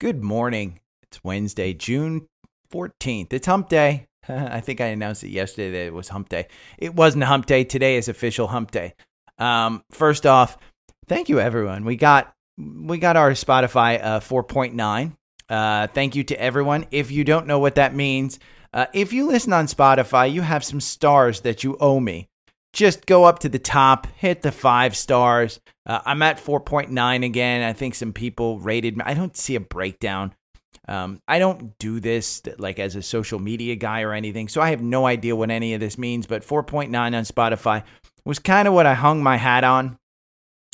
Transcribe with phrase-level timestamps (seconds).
[0.00, 0.80] Good morning.
[1.02, 2.26] It's Wednesday, June
[2.72, 3.34] 14th.
[3.34, 4.06] It's hump day.
[4.30, 6.46] I think I announced it yesterday that it was hump day.
[6.78, 7.64] It wasn't hump day.
[7.64, 8.94] Today is official hump day.
[9.36, 10.56] Um, first off,
[11.06, 11.84] thank you everyone.
[11.84, 15.16] We got we got our Spotify uh, 4.9.
[15.50, 16.86] Uh, thank you to everyone.
[16.90, 18.38] If you don't know what that means,
[18.72, 22.30] uh, if you listen on Spotify, you have some stars that you owe me.
[22.72, 25.60] Just go up to the top, hit the five stars.
[25.90, 27.64] Uh, I'm at 4.9 again.
[27.64, 29.02] I think some people rated me.
[29.04, 30.32] I don't see a breakdown.
[30.86, 34.70] Um, I don't do this like as a social media guy or anything, so I
[34.70, 36.28] have no idea what any of this means.
[36.28, 37.82] But 4.9 on Spotify
[38.24, 39.98] was kind of what I hung my hat on.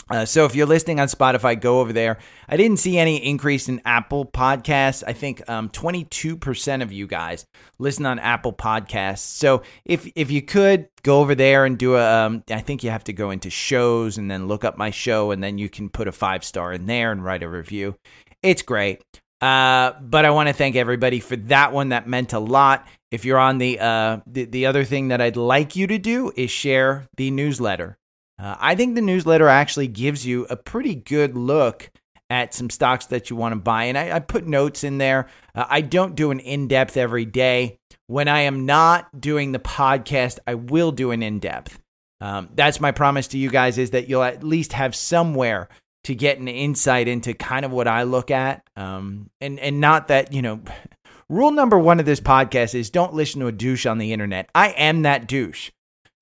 [0.09, 2.19] Uh, so if you're listening on Spotify, go over there.
[2.48, 5.02] I didn't see any increase in Apple Podcasts.
[5.05, 7.45] I think um, 22% of you guys
[7.80, 9.19] listen on Apple Podcasts.
[9.19, 12.91] So if if you could go over there and do a, um, I think you
[12.91, 15.88] have to go into shows and then look up my show, and then you can
[15.88, 17.97] put a five star in there and write a review.
[18.42, 19.02] It's great.
[19.41, 21.91] Uh, but I want to thank everybody for that one.
[21.91, 22.86] That meant a lot.
[23.11, 26.33] If you're on the, uh, the the other thing that I'd like you to do
[26.36, 27.98] is share the newsletter.
[28.39, 31.91] Uh, I think the newsletter actually gives you a pretty good look
[32.29, 33.84] at some stocks that you want to buy.
[33.84, 35.28] And I, I put notes in there.
[35.55, 37.78] Uh, I don't do an in depth every day.
[38.09, 41.78] When I am not doing the podcast, I will do an in depth.
[42.20, 45.69] Um, that's my promise to you guys is that you'll at least have somewhere
[46.05, 48.62] to get an insight into kind of what I look at.
[48.77, 50.61] Um, and, and not that, you know,
[51.28, 54.48] rule number one of this podcast is don't listen to a douche on the internet.
[54.55, 55.71] I am that douche.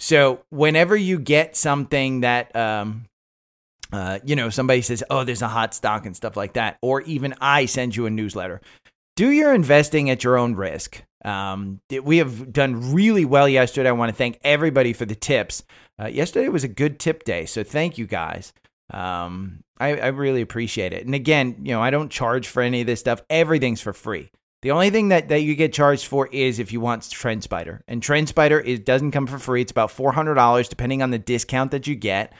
[0.05, 3.07] So whenever you get something that, um,
[3.91, 7.01] uh, you know, somebody says, oh, there's a hot stock and stuff like that, or
[7.01, 8.61] even I send you a newsletter,
[9.17, 11.03] do your investing at your own risk.
[11.25, 13.89] Um, we have done really well yesterday.
[13.89, 15.63] I want to thank everybody for the tips.
[15.99, 18.53] Uh, yesterday was a good tip day, so thank you guys.
[18.91, 21.07] Um, I, I really appreciate it.
[21.07, 23.23] And again, you know, I don't charge for any of this stuff.
[23.31, 24.31] Everything's for free.
[24.65, 27.81] The only thing that, that you get charged for is if you want TrendSpider.
[27.87, 29.61] And TrendSpider it doesn't come for free.
[29.61, 32.33] It's about $400 depending on the discount that you get.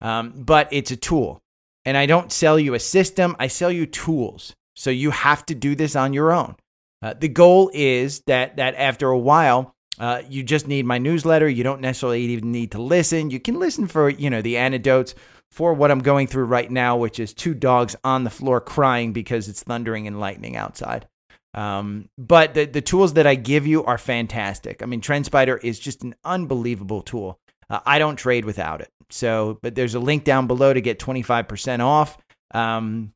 [0.00, 1.42] Um, but it's a tool.
[1.84, 4.54] And I don't sell you a system, I sell you tools.
[4.76, 6.54] So you have to do this on your own.
[7.02, 11.48] Uh, the goal is that that after a while, uh, you just need my newsletter.
[11.48, 13.30] You don't necessarily even need to listen.
[13.30, 15.16] You can listen for you know the anecdotes
[15.50, 19.12] for what I'm going through right now, which is two dogs on the floor crying
[19.12, 21.08] because it's thundering and lightning outside.
[21.54, 24.82] Um, but the, the tools that I give you are fantastic.
[24.82, 27.38] I mean, TrendSpider is just an unbelievable tool.
[27.68, 28.90] Uh, I don't trade without it.
[29.10, 32.16] So, but there's a link down below to get 25% off.
[32.54, 33.12] Um,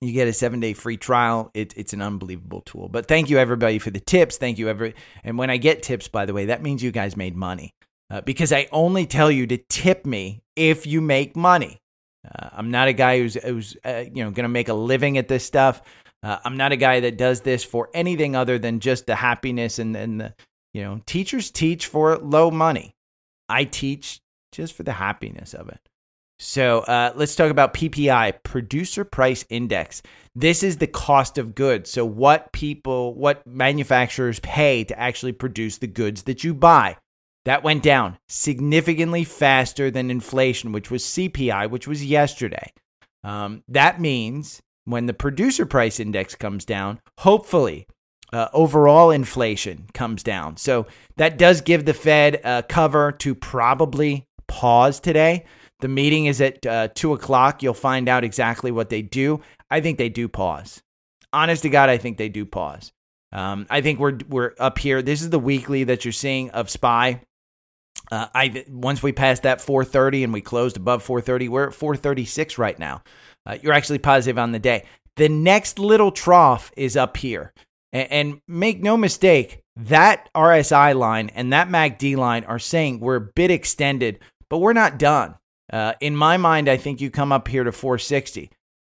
[0.00, 1.50] you get a seven day free trial.
[1.54, 2.88] It, it's an unbelievable tool.
[2.88, 4.36] But thank you everybody for the tips.
[4.36, 4.94] Thank you every.
[5.24, 7.74] And when I get tips, by the way, that means you guys made money
[8.10, 11.80] uh, because I only tell you to tip me if you make money.
[12.26, 15.16] Uh, I'm not a guy who's who's uh, you know going to make a living
[15.18, 15.82] at this stuff.
[16.22, 19.78] Uh, I'm not a guy that does this for anything other than just the happiness
[19.78, 20.34] and, and the,
[20.74, 22.94] you know, teachers teach for low money.
[23.48, 24.20] I teach
[24.52, 25.80] just for the happiness of it.
[26.38, 30.02] So uh, let's talk about PPI, Producer Price Index.
[30.34, 31.90] This is the cost of goods.
[31.90, 36.98] So, what people, what manufacturers pay to actually produce the goods that you buy.
[37.46, 42.72] That went down significantly faster than inflation, which was CPI, which was yesterday.
[43.22, 47.86] Um, that means when the producer price index comes down, hopefully
[48.32, 50.56] uh, overall inflation comes down.
[50.56, 50.86] So
[51.16, 55.44] that does give the Fed a cover to probably pause today.
[55.80, 57.62] The meeting is at uh, two o'clock.
[57.62, 59.42] You'll find out exactly what they do.
[59.70, 60.80] I think they do pause.
[61.32, 62.92] Honest to God, I think they do pause.
[63.32, 65.02] Um, I think we're we're up here.
[65.02, 67.20] This is the weekly that you're seeing of SPY.
[68.10, 72.56] Uh, I once we passed that 430 and we closed above 430, we're at 436
[72.56, 73.02] right now
[73.46, 74.84] uh, you're actually positive on the day.
[75.16, 77.52] The next little trough is up here.
[77.92, 83.16] And, and make no mistake, that RSI line and that MACD line are saying we're
[83.16, 84.18] a bit extended,
[84.48, 85.36] but we're not done.
[85.72, 88.50] Uh, in my mind, I think you come up here to 460.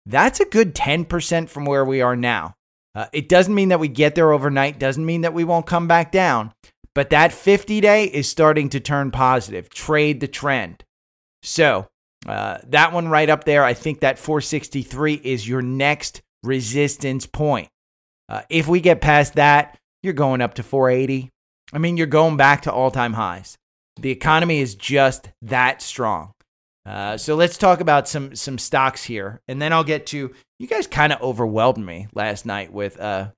[0.06, 2.54] That's a good 10% from where we are now.
[2.94, 5.86] Uh, it doesn't mean that we get there overnight, doesn't mean that we won't come
[5.86, 6.52] back down,
[6.94, 9.70] but that 50 day is starting to turn positive.
[9.70, 10.84] Trade the trend.
[11.42, 11.88] So
[12.26, 17.68] uh, that one right up there, I think that 463 is your next resistance point.
[18.28, 21.30] Uh, if we get past that, you're going up to 480.
[21.72, 23.56] I mean, you're going back to all time highs.
[24.00, 26.32] The economy is just that strong.
[26.84, 30.32] Uh, so let's talk about some some stocks here, and then I'll get to.
[30.58, 33.30] You guys kind of overwhelmed me last night with uh,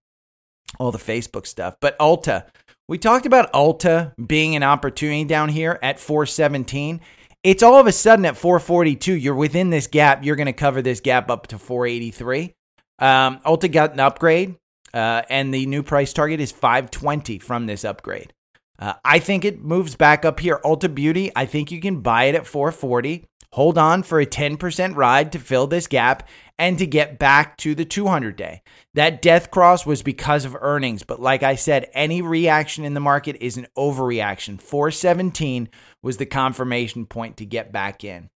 [0.78, 2.46] all the Facebook stuff, but Ulta.
[2.86, 7.00] We talked about Ulta being an opportunity down here at 417
[7.44, 10.24] it's all of a sudden at 442, you're within this gap.
[10.24, 12.54] You're going to cover this gap up to 483.
[12.98, 14.56] Um, Ulta got an upgrade,
[14.94, 18.32] uh, and the new price target is 520 from this upgrade.
[18.78, 20.58] Uh, I think it moves back up here.
[20.64, 23.26] Ulta Beauty, I think you can buy it at 440.
[23.52, 27.76] Hold on for a 10% ride to fill this gap and to get back to
[27.76, 28.62] the 200 day.
[28.94, 33.00] That death cross was because of earnings, but like I said, any reaction in the
[33.00, 34.60] market is an overreaction.
[34.60, 35.68] 417
[36.04, 38.28] was the confirmation point to get back in.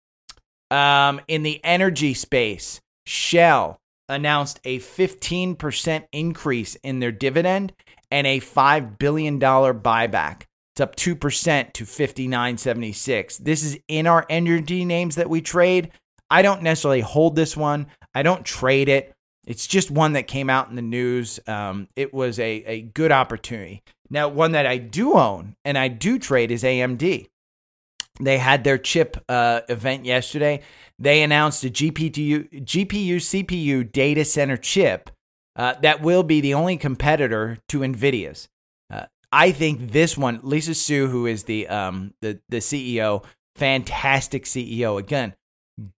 [0.71, 3.79] Um, in the energy space, Shell
[4.09, 7.73] announced a 15% increase in their dividend
[8.09, 10.43] and a $5 billion buyback.
[10.73, 13.37] It's up 2% to 59.76.
[13.39, 15.91] This is in our energy names that we trade.
[16.29, 17.87] I don't necessarily hold this one.
[18.15, 19.13] I don't trade it.
[19.45, 21.39] It's just one that came out in the news.
[21.47, 23.81] Um, it was a, a good opportunity.
[24.09, 27.27] Now, one that I do own and I do trade is AMD.
[28.19, 30.61] They had their chip uh, event yesterday.
[30.99, 35.09] They announced a GPU, GPU CPU data center chip
[35.55, 38.47] uh, that will be the only competitor to NVIDIA's.
[39.31, 43.23] I think this one, Lisa Su, who is the um the the CEO,
[43.55, 44.97] fantastic CEO.
[44.97, 45.33] Again,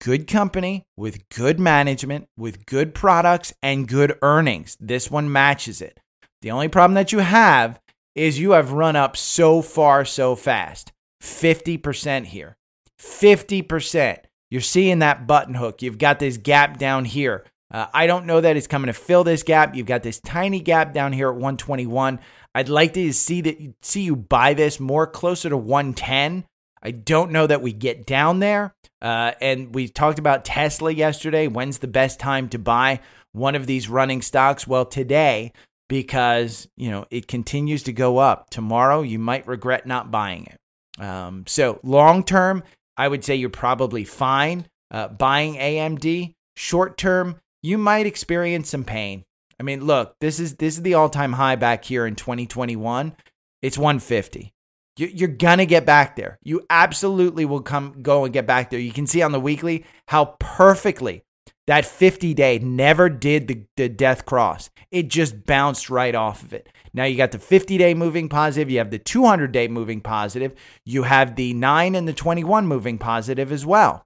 [0.02, 4.78] good company with good management, with good products and good earnings.
[4.80, 6.00] This one matches it.
[6.42, 7.80] The only problem that you have
[8.16, 10.92] is you have run up so far so fast.
[11.22, 12.58] 50% here.
[13.00, 14.18] 50%.
[14.50, 15.82] You're seeing that button hook.
[15.82, 17.46] You've got this gap down here.
[17.72, 19.76] Uh, I don't know that it's coming to fill this gap.
[19.76, 22.20] You've got this tiny gap down here at 121.
[22.56, 26.46] I'd like to see that see you buy this more closer to 110.
[26.82, 28.74] I don't know that we get down there.
[29.02, 31.48] Uh, and we talked about Tesla yesterday.
[31.48, 33.00] When's the best time to buy
[33.32, 34.68] one of these running stocks?
[34.68, 35.54] Well, today,
[35.88, 38.50] because you know it continues to go up.
[38.50, 40.58] Tomorrow, you might regret not buying it.
[41.00, 42.64] Um, so long term,
[42.98, 46.34] I would say you're probably fine uh, buying AMD.
[46.56, 49.24] Short term, you might experience some pain.
[49.60, 53.16] I mean, look, this is this is the all-time high back here in 2021.
[53.62, 54.54] It's 150.
[54.98, 56.38] You're gonna get back there.
[56.44, 58.80] You absolutely will come go and get back there.
[58.80, 61.24] You can see on the weekly how perfectly
[61.70, 64.72] that 50 day never did the, the death cross.
[64.90, 66.68] It just bounced right off of it.
[66.96, 70.56] Now you got the 50 day moving positive, you have the 200 day moving positive,
[70.84, 74.04] you have the 9 and the 21 moving positive as well.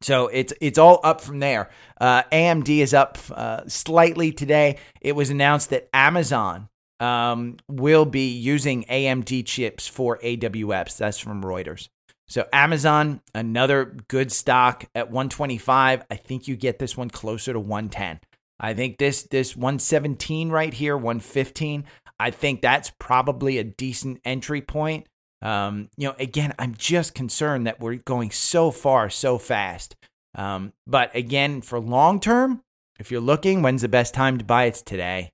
[0.00, 1.68] So it's it's all up from there.
[2.00, 4.78] Uh, AMD is up uh, slightly today.
[5.02, 10.96] It was announced that Amazon um, will be using AMD chips for AWS.
[10.96, 11.90] That's from Reuters.
[12.26, 16.04] So Amazon, another good stock at 125.
[16.10, 18.20] I think you get this one closer to 110.
[18.58, 21.84] I think this this 117 right here, 115.
[22.18, 25.06] I think that's probably a decent entry point.
[25.42, 29.96] Um, you know, again, I'm just concerned that we're going so far so fast.
[30.34, 32.62] Um, but again, for long term,
[32.98, 34.64] if you're looking, when's the best time to buy?
[34.64, 35.30] It's today.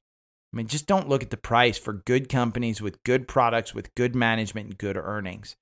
[0.52, 3.94] I mean, just don't look at the price for good companies with good products, with
[3.94, 5.56] good management, and good earnings.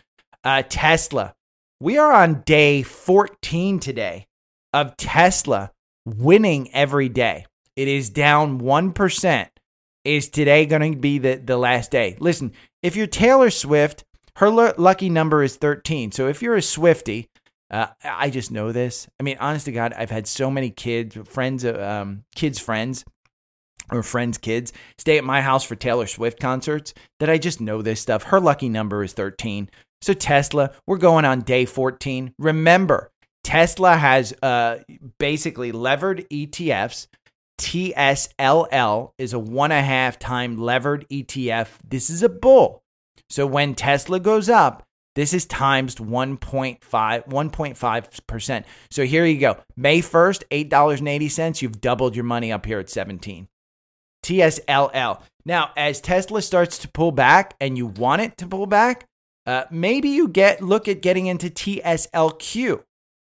[0.49, 1.35] Uh, Tesla.
[1.79, 4.29] We are on day 14 today
[4.73, 5.73] of Tesla
[6.07, 7.45] winning every day.
[7.77, 9.49] It is down 1%.
[10.07, 12.17] Is today going to be the, the last day?
[12.19, 12.53] Listen,
[12.83, 14.07] if you're Taylor Swift,
[14.37, 16.13] her l- lucky number is 13.
[16.13, 17.29] So if you're a Swifty,
[17.71, 19.07] uh, I just know this.
[19.21, 23.05] I mean, honest to God, I've had so many kids, friends, um, kids' friends,
[23.93, 27.83] or friends' kids stay at my house for Taylor Swift concerts that I just know
[27.83, 28.23] this stuff.
[28.25, 29.69] Her lucky number is 13.
[30.01, 32.35] So Tesla, we're going on day 14.
[32.39, 33.11] Remember,
[33.45, 34.79] Tesla has uh,
[35.19, 37.09] basically levered ETFs.
[37.59, 41.69] TSLL is a one and a half time levered ETF.
[41.89, 42.83] This is a bull.
[43.29, 44.85] So when Tesla goes up,
[45.17, 48.65] this is times 1.5 1.5%.
[48.91, 49.57] So here you go.
[49.77, 53.49] May 1st, $8.80, you've doubled your money up here at 17.
[54.25, 55.21] TSLL.
[55.45, 59.08] Now, as Tesla starts to pull back and you want it to pull back,
[59.49, 62.83] uh, maybe you get look at getting into TSLQ.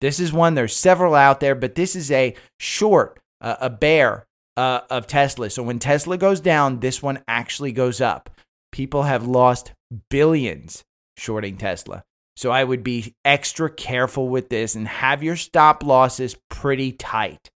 [0.00, 0.54] This is one.
[0.54, 4.24] There's several out there, but this is a short, uh, a bear
[4.56, 5.50] uh, of Tesla.
[5.50, 8.30] So when Tesla goes down, this one actually goes up.
[8.70, 9.72] People have lost
[10.08, 10.84] billions
[11.16, 12.04] shorting Tesla.
[12.36, 17.50] So I would be extra careful with this and have your stop losses pretty tight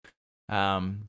[0.48, 1.08] um,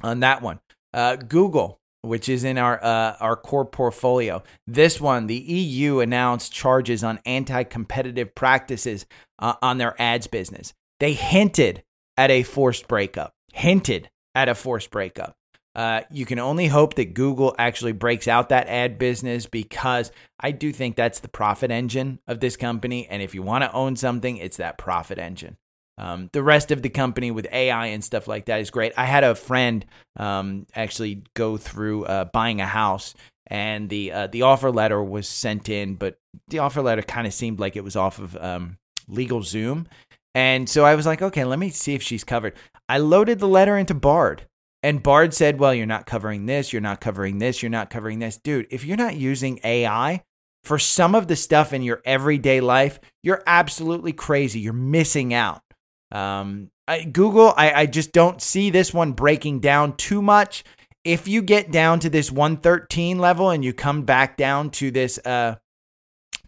[0.00, 0.58] on that one.
[0.94, 4.42] Uh, Google, which is in our uh, our core portfolio.
[4.66, 9.06] This one, the EU announced charges on anti-competitive practices
[9.38, 10.74] uh, on their ads business.
[11.00, 11.82] They hinted
[12.16, 13.34] at a forced breakup.
[13.52, 15.36] Hinted at a forced breakup.
[15.74, 20.50] Uh, you can only hope that Google actually breaks out that ad business because I
[20.50, 23.06] do think that's the profit engine of this company.
[23.08, 25.56] And if you want to own something, it's that profit engine.
[25.98, 28.92] Um, the rest of the company with AI and stuff like that is great.
[28.96, 29.84] I had a friend
[30.16, 33.14] um, actually go through uh, buying a house,
[33.46, 36.16] and the uh, the offer letter was sent in, but
[36.48, 38.78] the offer letter kind of seemed like it was off of um,
[39.10, 39.86] LegalZoom,
[40.34, 42.54] and so I was like, okay, let me see if she's covered.
[42.88, 44.46] I loaded the letter into Bard,
[44.82, 48.18] and Bard said, well, you're not covering this, you're not covering this, you're not covering
[48.18, 48.66] this, dude.
[48.70, 50.22] If you're not using AI
[50.64, 54.60] for some of the stuff in your everyday life, you're absolutely crazy.
[54.60, 55.62] You're missing out.
[56.12, 60.62] Um, I, Google, I, I just don't see this one breaking down too much.
[61.04, 65.18] If you get down to this 113 level and you come back down to this
[65.24, 65.56] uh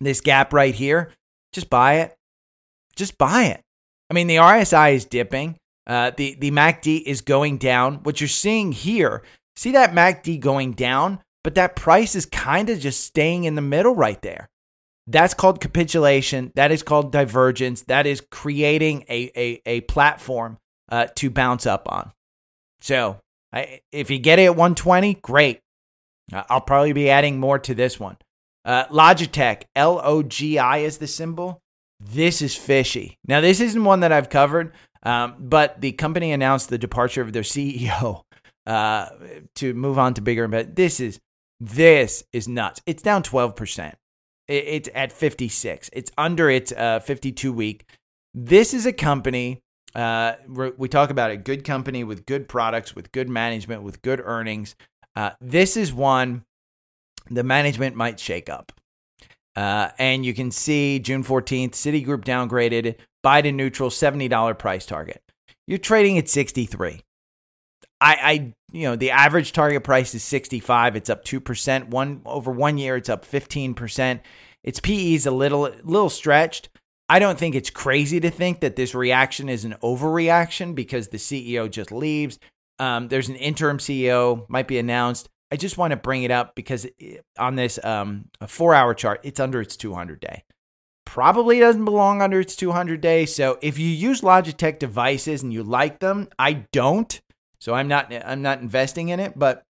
[0.01, 1.13] this gap right here,
[1.53, 2.15] just buy it.
[2.95, 3.61] Just buy it.
[4.11, 5.57] I mean, the RSI is dipping.
[5.87, 7.97] Uh, the the MACD is going down.
[8.05, 9.23] What you're seeing here,
[9.57, 13.63] see that MACD going down, but that price is kind of just staying in the
[13.63, 14.49] middle right there.
[15.07, 16.53] That's called capitulation.
[16.55, 17.83] That is called divergence.
[17.83, 20.59] That is creating a, a, a platform
[20.91, 22.13] uh, to bounce up on.
[22.81, 23.19] So
[23.53, 25.61] I, if you get it at 120, great.
[26.33, 28.17] I'll probably be adding more to this one.
[28.65, 31.61] Uh, Logitech, L O G I is the symbol.
[32.01, 33.19] This is fishy.
[33.27, 37.33] Now, this isn't one that I've covered, um, but the company announced the departure of
[37.33, 38.23] their CEO
[38.67, 39.09] uh,
[39.57, 40.49] to move on to bigger.
[40.49, 41.21] But this is
[41.61, 42.81] this is nuts.
[42.87, 43.93] It's down 12%.
[44.47, 45.91] It's at 56.
[45.93, 47.87] It's under its uh, 52 week.
[48.35, 49.63] This is a company.
[49.95, 50.35] Uh,
[50.77, 54.75] we talk about a good company with good products, with good management, with good earnings.
[55.17, 56.45] Uh, this is one
[57.31, 58.73] the management might shake up.
[59.57, 65.23] Uh, and you can see June 14th, Citigroup downgraded, Biden neutral, $70 price target.
[65.67, 67.01] You're trading at 63.
[68.01, 70.97] I, I, you know, the average target price is 65.
[70.97, 71.89] It's up 2%.
[71.89, 74.21] One over one year, it's up 15%.
[74.63, 76.69] Its PE is a little, little stretched.
[77.09, 81.19] I don't think it's crazy to think that this reaction is an overreaction because the
[81.19, 82.39] CEO just leaves.
[82.79, 85.29] Um, there's an interim CEO, might be announced.
[85.53, 86.87] I just want to bring it up because
[87.39, 90.45] on this um, four hour chart, it's under its 200 day.
[91.05, 93.27] Probably doesn't belong under its 200 day.
[93.27, 97.21] So if you use Logitech devices and you like them, I don't.
[97.61, 99.63] So I'm not I'm not investing in it, but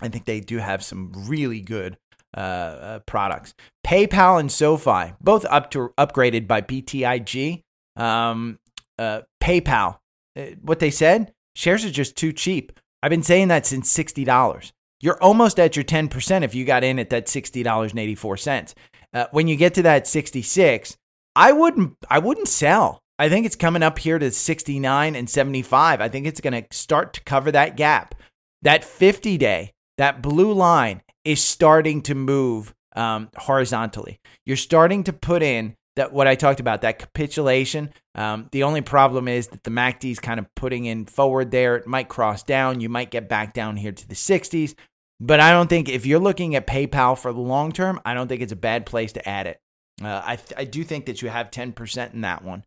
[0.00, 1.96] I think they do have some really good
[2.36, 3.54] uh, uh, products.
[3.86, 7.62] PayPal and SoFi both up to upgraded by BTIG.
[7.96, 8.58] Um,
[8.98, 9.98] uh, PayPal,
[10.36, 12.72] uh, what they said, shares are just too cheap.
[13.02, 14.72] I've been saying that since sixty dollars.
[15.00, 18.00] You're almost at your ten percent if you got in at that sixty dollars and
[18.00, 18.74] eighty four cents.
[19.12, 20.96] Uh, when you get to that sixty six,
[21.36, 23.00] I wouldn't I wouldn't sell.
[23.18, 26.00] I think it's coming up here to 69 and 75.
[26.00, 28.14] I think it's going to start to cover that gap.
[28.62, 34.18] That 50 day, that blue line is starting to move um, horizontally.
[34.46, 37.90] You're starting to put in that what I talked about, that capitulation.
[38.16, 41.76] Um, the only problem is that the MACD is kind of putting in forward there.
[41.76, 42.80] It might cross down.
[42.80, 44.74] You might get back down here to the 60s.
[45.20, 48.26] But I don't think if you're looking at PayPal for the long term, I don't
[48.26, 49.60] think it's a bad place to add it.
[50.02, 52.64] Uh, I, I do think that you have 10% in that one.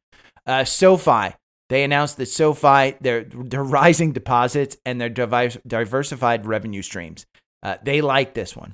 [0.48, 1.36] Uh, SoFi,
[1.70, 7.26] they announced that SoFi, they're, they're rising deposits and their diversified revenue streams.
[7.62, 8.74] Uh, they like this one.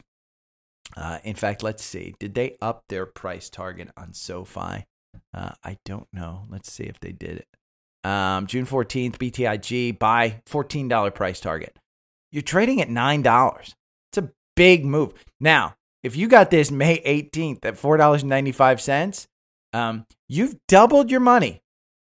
[0.95, 2.13] Uh, in fact, let's see.
[2.19, 4.85] Did they up their price target on SoFi?
[5.33, 6.43] Uh, I don't know.
[6.49, 7.47] Let's see if they did it.
[8.07, 11.77] Um, June 14th, BTIG, buy $14 price target.
[12.31, 13.73] You're trading at $9.
[14.11, 15.13] It's a big move.
[15.39, 19.27] Now, if you got this May 18th at $4.95,
[19.71, 21.62] um, you've doubled your money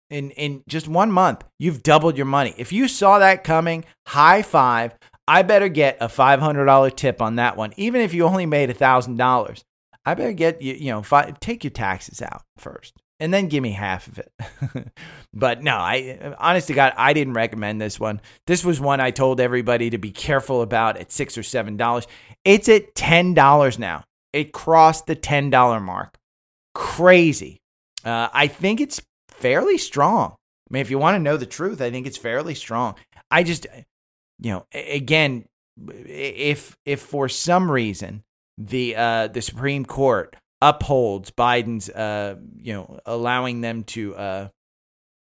[0.10, 2.54] in in just one month, you've doubled your money.
[2.58, 4.98] If you saw that coming, high five.
[5.28, 9.64] I better get a $500 tip on that one, even if you only made $1,000.
[10.04, 13.62] I better get you, you know, five, take your taxes out first and then give
[13.62, 14.92] me half of it.
[15.34, 18.22] but no, I honest to God, I didn't recommend this one.
[18.48, 22.08] This was one I told everybody to be careful about at six or seven dollars.
[22.46, 24.04] It's at ten dollars now.
[24.34, 26.18] It crossed the ten dollar mark.
[26.74, 27.60] Crazy.
[28.06, 29.02] Uh, I think it's
[29.40, 30.36] fairly strong.
[30.70, 32.96] I mean, if you want to know the truth, I think it's fairly strong.
[33.32, 33.66] I just,
[34.40, 35.46] you know, again,
[35.88, 38.24] if if for some reason
[38.58, 44.48] the uh, the Supreme Court upholds Biden's, uh, you know, allowing them to uh,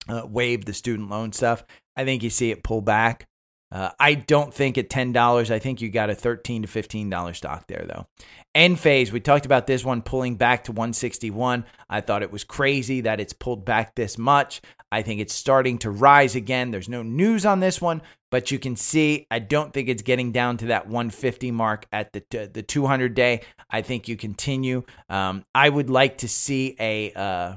[0.08, 1.64] uh, waive the student loan stuff,
[1.96, 3.26] I think you see it pull back.
[3.72, 5.50] Uh, I don't think at ten dollars.
[5.50, 8.06] I think you got a thirteen to fifteen dollar stock there though.
[8.54, 11.64] Enphase, we talked about this one pulling back to 161.
[11.88, 14.60] I thought it was crazy that it's pulled back this much.
[14.90, 16.70] I think it's starting to rise again.
[16.70, 20.32] There's no news on this one, but you can see I don't think it's getting
[20.32, 23.40] down to that 150 mark at the the 200 day.
[23.70, 24.82] I think you continue.
[25.08, 27.56] Um, I would like to see a uh,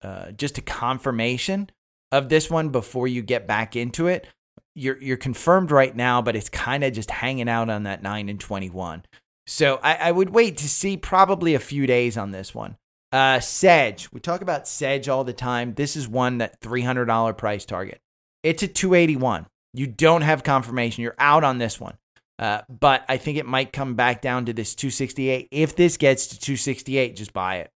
[0.00, 1.70] uh, just a confirmation
[2.12, 4.28] of this one before you get back into it.
[4.80, 8.28] You're you're confirmed right now, but it's kind of just hanging out on that nine
[8.28, 9.04] and twenty one.
[9.46, 12.76] So I, I, would wait to see probably a few days on this one.
[13.10, 15.74] Uh, Sedge, we talk about Sedge all the time.
[15.74, 18.00] This is one that three hundred dollar price target.
[18.42, 19.46] It's a two eighty one.
[19.74, 21.02] You don't have confirmation.
[21.02, 21.96] You're out on this one.
[22.38, 25.48] Uh, but I think it might come back down to this 268.
[25.50, 27.70] If this gets to 268, just buy it.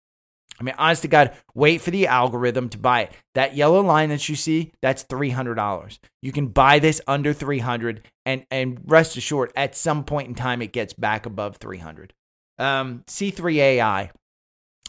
[0.61, 3.13] I mean, honest to God, wait for the algorithm to buy it.
[3.35, 5.99] That yellow line that you see, that's $300.
[6.23, 10.63] You can buy this under 300 and and rest assured at some point in time
[10.63, 12.13] it gets back above 300.
[12.59, 14.11] Um, C3 AI.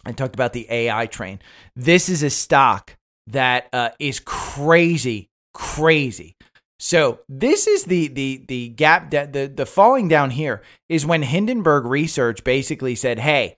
[0.06, 1.40] I talked about the AI train.
[1.76, 2.96] This is a stock
[3.28, 6.36] that uh, is crazy, crazy.
[6.78, 11.24] So this is the the the gap that the the falling down here is when
[11.24, 13.56] Hindenburg Research basically said, "Hey,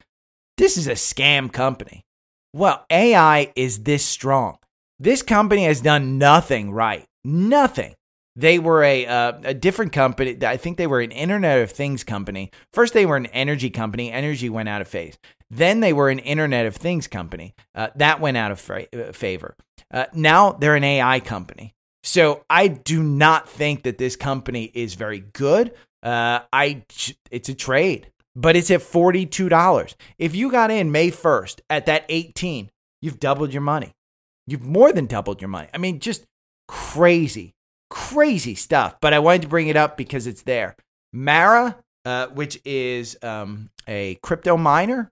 [0.58, 2.06] this is a scam company.
[2.54, 4.58] Well, AI is this strong.
[5.00, 7.06] This company has done nothing right.
[7.24, 7.96] Nothing.
[8.36, 10.38] They were a uh, a different company.
[10.46, 12.52] I think they were an Internet of Things company.
[12.72, 14.12] First, they were an energy company.
[14.12, 15.18] Energy went out of phase.
[15.50, 17.56] Then they were an Internet of Things company.
[17.74, 19.56] Uh, that went out of fra- uh, favor.
[19.92, 21.74] Uh, now they're an AI company.
[22.04, 25.74] So I do not think that this company is very good.
[26.04, 26.84] Uh, I
[27.32, 29.96] it's a trade but it's at $42.
[30.20, 32.70] If you got in May 1st at that 18,
[33.02, 33.94] you've doubled your money.
[34.46, 35.68] You've more than doubled your money.
[35.74, 36.24] I mean, just
[36.68, 37.56] crazy,
[37.90, 38.98] crazy stuff.
[39.02, 40.76] But I wanted to bring it up because it's there.
[41.12, 45.10] Mara, uh, which is um, a crypto miner,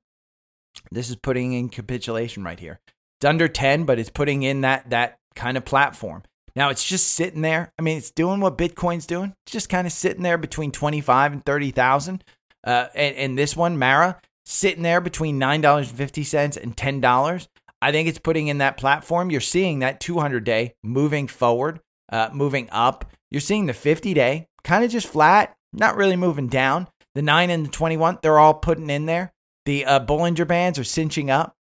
[0.92, 2.80] this is putting in capitulation right here.
[3.20, 6.24] It's under 10, but it's putting in that that kind of platform.
[6.56, 7.72] Now it's just sitting there.
[7.80, 9.34] I mean, it's doing what Bitcoin's doing.
[9.46, 12.24] It's just kind of sitting there between 25 and 30,000.
[12.66, 17.48] Uh, and, and this one, Mara, sitting there between $9.50 and $10.
[17.82, 19.30] I think it's putting in that platform.
[19.30, 21.80] You're seeing that 200 day moving forward,
[22.12, 23.06] uh, moving up.
[23.30, 26.88] You're seeing the 50 day kind of just flat, not really moving down.
[27.14, 29.32] The 9 and the 21, they're all putting in there.
[29.66, 31.56] The uh, Bollinger Bands are cinching up.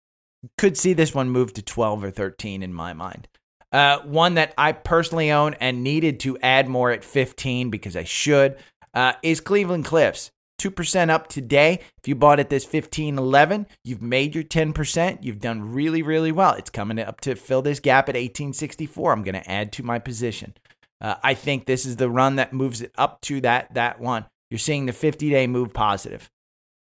[0.57, 3.27] Could see this one move to 12 or 13 in my mind.
[3.71, 8.03] Uh, one that I personally own and needed to add more at 15 because I
[8.03, 8.57] should
[8.93, 10.31] uh, is Cleveland Cliffs.
[10.69, 11.79] 2% up today.
[11.97, 15.23] If you bought at this 1511, you've made your 10%.
[15.23, 16.53] You've done really, really well.
[16.53, 19.11] It's coming up to fill this gap at 1864.
[19.11, 20.53] I'm going to add to my position.
[21.01, 24.25] Uh, I think this is the run that moves it up to that that one.
[24.49, 26.29] You're seeing the 50 day move positive.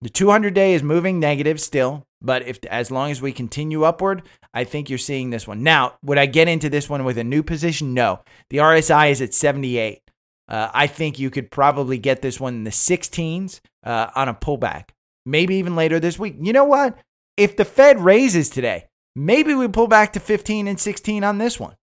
[0.02, 4.24] The 200 day is moving negative still, but if as long as we continue upward,
[4.54, 5.63] I think you're seeing this one.
[5.63, 7.94] Now, would I get into this one with a new position?
[7.94, 8.22] No.
[8.50, 10.02] The RSI is at 78.
[10.48, 14.34] Uh, I think you could probably get this one in the 16s uh, on a
[14.34, 14.89] pullback,
[15.26, 16.36] maybe even later this week.
[16.39, 16.98] You know what?
[17.38, 21.60] If the Fed raises today, maybe we pull back to 15 and 16 on this
[21.60, 21.76] one.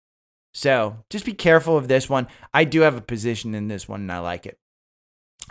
[0.54, 2.28] So just be careful of this one.
[2.54, 4.58] I do have a position in this one and I like it.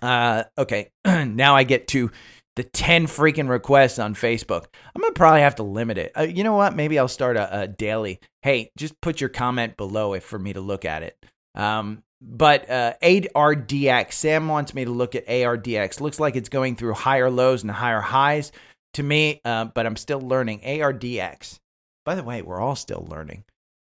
[0.01, 2.11] Uh, okay, now I get to
[2.55, 4.65] the 10 freaking requests on Facebook.
[4.95, 6.11] I'm going to probably have to limit it.
[6.17, 6.75] Uh, you know what?
[6.75, 8.19] Maybe I'll start a, a, daily.
[8.41, 11.17] Hey, just put your comment below it for me to look at it.
[11.53, 15.99] Um, but uh, ARDX, Sam wants me to look at ARDX.
[15.99, 18.51] Looks like it's going through higher lows and higher highs
[18.93, 20.61] to me, uh, but I'm still learning.
[20.61, 21.59] ARDX.
[22.05, 23.43] By the way, we're all still learning.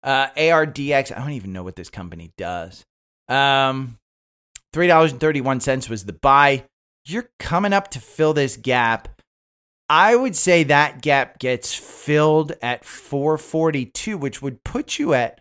[0.03, 2.85] Uh, ARDX, I don't even know what this company does.
[3.29, 3.99] Um,
[4.75, 6.65] $3.31 was the buy.
[7.07, 9.09] You're coming up to fill this gap.
[9.89, 15.40] I would say that gap gets filled at 442, which would put you at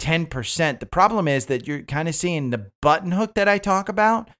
[0.00, 0.80] 10%.
[0.80, 4.30] The problem is that you're kind of seeing the button hook that I talk about.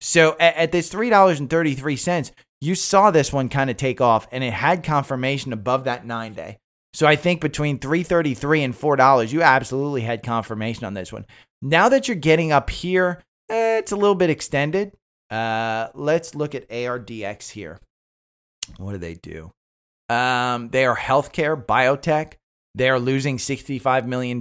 [0.00, 4.52] So at, at this $3.33, you saw this one kind of take off and it
[4.52, 6.58] had confirmation above that nine day.
[6.92, 11.26] So I think between 333 and $4, you absolutely had confirmation on this one.
[11.60, 14.92] Now that you're getting up here, eh, it's a little bit extended.
[15.30, 17.80] Uh, let's look at ARDX here.
[18.76, 19.50] What do they do?
[20.08, 22.34] Um, they are healthcare, biotech.
[22.74, 24.40] They are losing $65 million.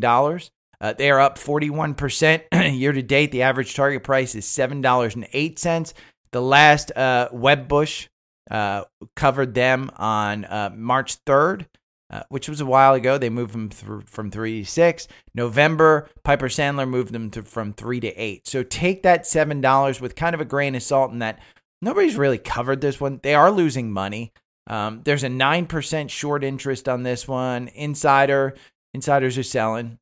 [0.84, 3.32] Uh, they are up 41% year to date.
[3.32, 5.94] The average target price is $7.08.
[6.34, 8.10] The last uh, Wedbush
[8.52, 8.84] uh,
[9.16, 11.68] covered them on uh, March 3rd,
[12.10, 13.18] uh, which was a while ago.
[13.18, 15.08] They moved them th- from 3 to 6.
[15.34, 18.46] November, Piper Sandler moved them to, from 3 to 8.
[18.46, 21.40] So take that $7 with kind of a grain of salt in that
[21.82, 23.22] nobody's really covered this one.
[23.24, 24.34] They are losing money.
[24.68, 27.70] Um, there's a 9% short interest on this one.
[27.70, 28.56] Insider,
[28.94, 29.98] insiders are selling.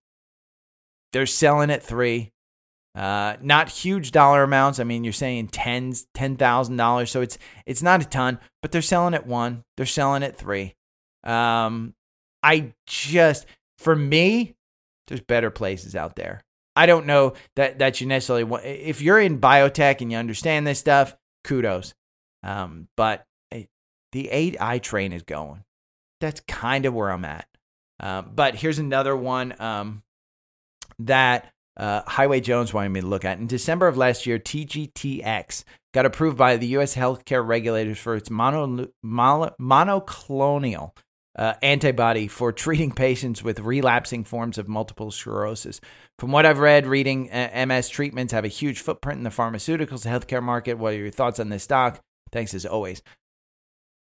[1.13, 2.31] They're selling at three.
[2.93, 4.79] Uh, not huge dollar amounts.
[4.79, 8.71] I mean, you're saying tens, ten thousand dollars, so it's it's not a ton, but
[8.71, 9.63] they're selling at one.
[9.77, 10.75] They're selling at three.
[11.23, 11.93] Um,
[12.43, 13.45] I just
[13.77, 14.55] for me,
[15.07, 16.41] there's better places out there.
[16.75, 18.65] I don't know that that you necessarily want.
[18.65, 21.93] If you're in biotech and you understand this stuff, kudos.
[22.43, 23.25] Um, but
[24.11, 25.63] the AI train is going.
[26.19, 27.47] That's kind of where I'm at.
[27.99, 30.03] Uh, but here's another one um,
[31.07, 33.39] that uh, Highway Jones wanted me to look at.
[33.39, 36.95] In December of last year, TGTX got approved by the U.S.
[36.95, 40.91] healthcare regulators for its mono, mono, monoclonal
[41.35, 45.79] uh, antibody for treating patients with relapsing forms of multiple sclerosis.
[46.19, 50.05] From what I've read, reading uh, MS treatments have a huge footprint in the pharmaceuticals,
[50.05, 50.77] healthcare market.
[50.77, 51.99] What are your thoughts on this stock?
[52.31, 53.01] Thanks as always.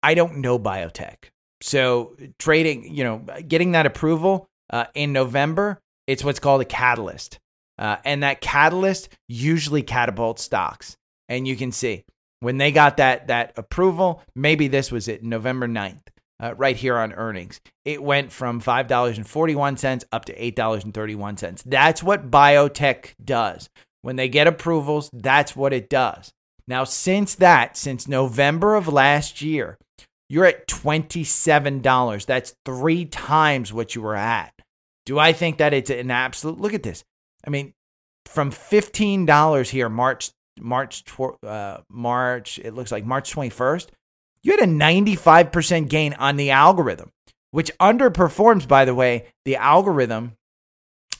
[0.03, 1.15] I don't know biotech.
[1.61, 7.39] So trading, you know, getting that approval uh, in November, it's what's called a catalyst.
[7.77, 10.95] Uh, and that catalyst usually catapults stocks.
[11.27, 12.05] And you can see
[12.39, 16.01] when they got that that approval, maybe this was it, November 9th,
[16.39, 17.59] uh, right here on earnings.
[17.83, 21.63] It went from $5.41 up to $8.31.
[21.65, 23.69] That's what biotech does.
[24.01, 26.31] When they get approvals, that's what it does.
[26.67, 29.77] Now, since that, since November of last year,
[30.29, 32.25] you're at $27.
[32.25, 34.54] That's three times what you were at.
[35.05, 37.03] Do I think that it's an absolute look at this?
[37.45, 37.73] I mean,
[38.25, 41.03] from $15 here, March, March,
[41.43, 43.87] uh, March, it looks like March 21st,
[44.41, 47.11] you had a 95% gain on the algorithm,
[47.51, 49.27] which underperforms, by the way.
[49.43, 50.33] The algorithm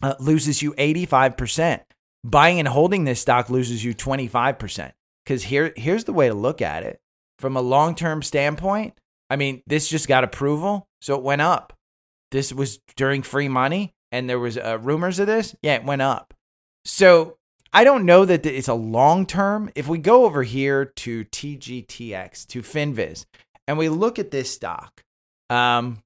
[0.01, 1.81] uh, loses you 85%.
[2.23, 4.91] Buying and holding this stock loses you 25%.
[5.23, 6.99] Because here, here's the way to look at it
[7.39, 8.93] from a long term standpoint,
[9.29, 11.73] I mean, this just got approval, so it went up.
[12.35, 15.55] This was during free money, and there was uh, rumors of this.
[15.61, 16.33] Yeah, it went up.
[16.83, 17.37] So
[17.71, 19.71] I don't know that it's a long term.
[19.73, 23.23] If we go over here to TGTX to Finviz,
[23.69, 25.01] and we look at this stock,
[25.49, 26.03] um,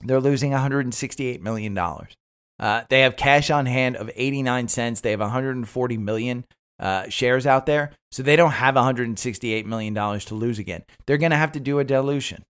[0.00, 2.14] they're losing 168 million dollars.
[2.58, 5.02] Uh, they have cash on hand of 89 cents.
[5.02, 6.46] They have 140 million
[6.80, 7.92] uh, shares out there.
[8.12, 10.84] So they don't have $168 million to lose again.
[11.06, 12.44] They're going to have to do a dilution.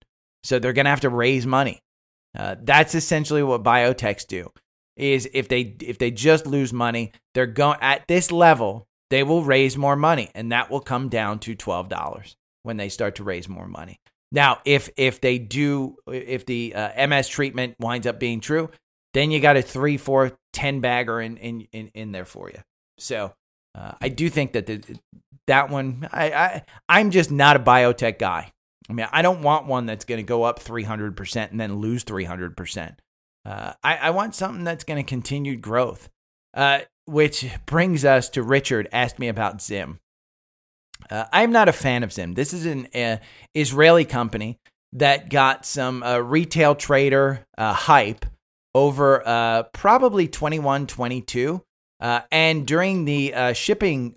[0.45, 1.81] So they're going to have to raise money.
[2.37, 4.51] Uh, that's essentially what biotechs do.
[4.97, 9.43] Is if they if they just lose money, they're going at this level, they will
[9.43, 13.25] raise more money, and that will come down to twelve dollars when they start to
[13.25, 13.99] raise more money.
[14.31, 18.71] Now, if if they do, if the uh, MS treatment winds up being true,
[19.15, 22.61] then you got a three, four, ten bagger in in in, in there for you.
[22.99, 23.33] So
[23.75, 24.83] uh, I do think that the,
[25.47, 28.53] that one, I, I, I'm just not a biotech guy.
[28.89, 32.05] I mean, I don't want one that's going to go up 300% and then lose
[32.05, 32.97] 300%.
[33.47, 36.09] Uh, I, I want something that's going to continue growth,
[36.55, 40.01] uh, which brings us to Richard asked me about Zim.
[41.11, 42.35] Uh, I'm not a fan of Zim.
[42.35, 43.19] This is an uh,
[43.55, 44.59] Israeli company
[44.93, 48.25] that got some uh, retail trader uh, hype
[48.75, 51.63] over probably 21, 22.
[52.01, 54.15] Uh, and during the shipping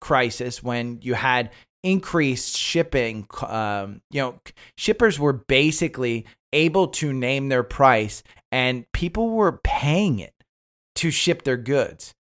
[0.00, 1.50] crisis, when you had
[1.90, 4.40] increased shipping, um, you know,
[4.76, 8.22] shippers were basically able to name their price
[8.52, 10.34] and people were paying it
[10.96, 12.14] to ship their goods.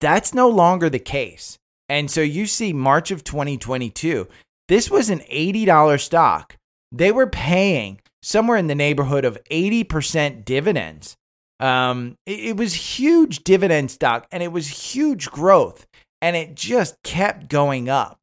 [0.00, 1.58] That's no longer the case.
[1.88, 4.28] And so you see, March of 2022,
[4.68, 6.56] this was an $80 stock.
[6.90, 11.16] They were paying somewhere in the neighborhood of 80% dividends
[11.62, 15.86] um, it, it was huge dividend stock and it was huge growth
[16.20, 18.21] and it just kept going up.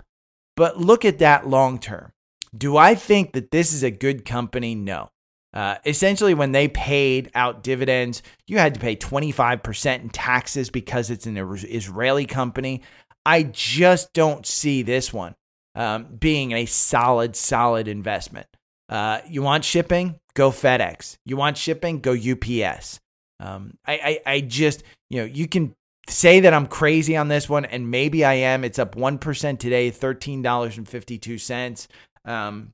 [0.60, 2.12] But look at that long term.
[2.56, 4.76] Do I think that this is a good company?
[4.76, 5.10] No.
[5.54, 11.12] Uh, essentially, when they paid out dividends, you had to pay 25% in taxes because
[11.12, 12.82] it's an Israeli company.
[13.26, 15.34] I just don't see this one
[15.76, 18.48] um, being a solid, solid investment.
[18.90, 20.20] Uh, you want shipping?
[20.34, 21.16] Go FedEx.
[21.24, 22.02] You want shipping?
[22.02, 23.00] Go UPS.
[23.40, 25.74] Um, I, I, I just, you know, you can
[26.10, 28.64] say that I'm crazy on this one, and maybe I am.
[28.64, 31.88] It's up 1% today, $13.52.
[32.26, 32.74] Um,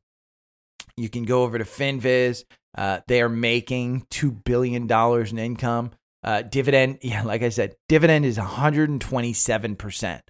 [0.97, 2.45] you can go over to FinViz.
[2.77, 5.91] Uh, they are making $2 billion in income.
[6.23, 10.21] Uh, dividend, yeah, like I said, dividend is 127%.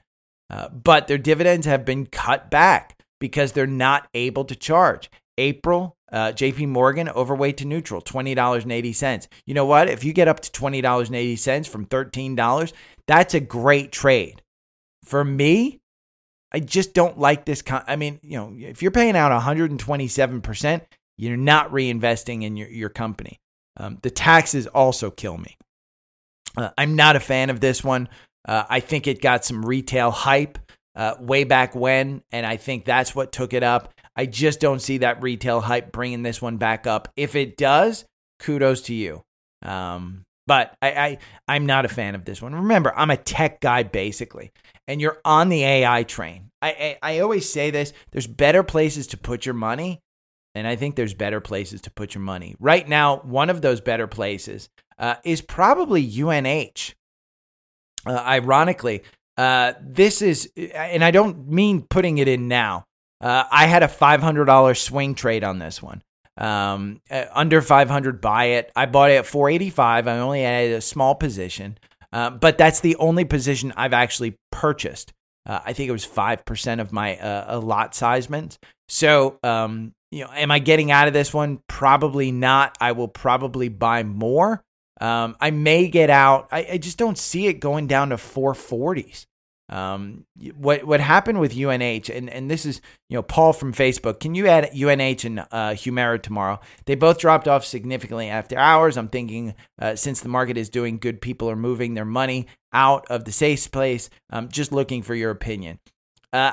[0.47, 5.09] Uh, but their dividends have been cut back because they're not able to charge.
[5.37, 9.27] April, uh, JP Morgan, overweight to neutral, $20.80.
[9.45, 9.89] You know what?
[9.89, 12.73] If you get up to $20.80 from $13,
[13.07, 14.41] that's a great trade.
[15.03, 15.79] For me,
[16.51, 17.61] I just don't like this.
[17.61, 20.81] Con- I mean, you know, if you're paying out 127%,
[21.17, 23.39] you're not reinvesting in your, your company.
[23.77, 25.57] Um, the taxes also kill me.
[26.57, 28.09] Uh, I'm not a fan of this one.
[28.47, 30.57] Uh, I think it got some retail hype
[30.95, 33.93] uh, way back when, and I think that's what took it up.
[34.15, 37.11] I just don't see that retail hype bringing this one back up.
[37.17, 38.05] If it does,
[38.39, 39.23] kudos to you.
[39.61, 42.53] Um, But I, I I'm not a fan of this one.
[42.53, 44.51] Remember, I'm a tech guy basically,
[44.87, 46.51] and you're on the AI train.
[46.61, 50.01] I, I I always say this: there's better places to put your money,
[50.53, 52.55] and I think there's better places to put your money.
[52.59, 56.93] Right now, one of those better places uh, is probably UNH.
[58.05, 59.01] Uh, ironically,
[59.37, 62.85] uh, this is, and I don't mean putting it in now.
[63.19, 66.01] Uh, I had a $500 swing trade on this one.
[66.37, 68.71] Um, uh, under 500, buy it.
[68.75, 70.07] I bought it at 485.
[70.07, 71.77] I only had a small position,
[72.11, 75.13] uh, but that's the only position I've actually purchased.
[75.45, 78.57] Uh, I think it was 5% of my uh, lot sizement.
[78.89, 81.59] So, um, you know, am I getting out of this one?
[81.67, 82.77] Probably not.
[82.81, 84.63] I will probably buy more.
[85.01, 86.47] Um, I may get out.
[86.51, 89.25] I, I, just don't see it going down to 440s.
[89.67, 90.25] Um,
[90.55, 94.19] what what happened with UNH and and this is you know Paul from Facebook.
[94.19, 96.59] Can you add UNH and uh, Humana tomorrow?
[96.85, 98.95] They both dropped off significantly after hours.
[98.95, 103.05] I'm thinking uh, since the market is doing good, people are moving their money out
[103.09, 104.09] of the safe place.
[104.29, 105.79] I'm just looking for your opinion.
[106.31, 106.51] Uh,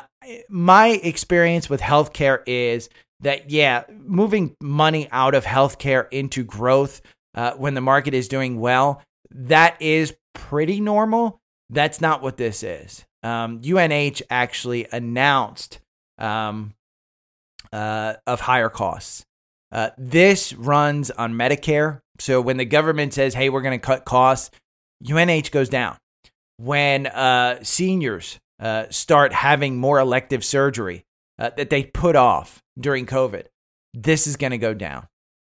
[0.49, 2.89] my experience with healthcare is
[3.21, 7.03] that yeah, moving money out of healthcare into growth
[7.35, 11.41] uh, when the market is doing well, that is pretty normal.
[11.73, 13.07] That's not what this is.
[13.23, 15.81] Um, UNH actually announced
[16.19, 16.75] um,
[17.73, 19.25] uh, of higher costs.
[19.73, 22.01] Uh, this runs on Medicare.
[22.19, 24.51] So when the government says, hey, we're going to cut costs,
[25.11, 25.97] UNH goes down.
[26.59, 31.07] When uh, seniors uh, start having more elective surgery
[31.39, 33.47] uh, that they put off during COVID,
[33.95, 35.09] this is going to go down.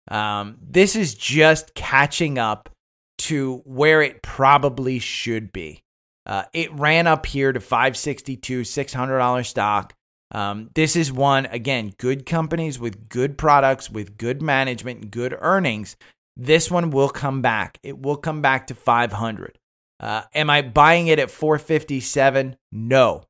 [0.09, 2.69] Um, this is just catching up
[3.17, 5.81] to where it probably should be.
[6.25, 9.93] Uh, it ran up here to 562, $600 stock.
[10.31, 15.95] Um, this is one, again, good companies with good products, with good management, good earnings.
[16.35, 17.79] This one will come back.
[17.83, 19.59] It will come back to 500.
[19.99, 22.57] Uh, am I buying it at 457?
[22.71, 23.23] No.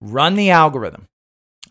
[0.00, 1.06] Run the algorithm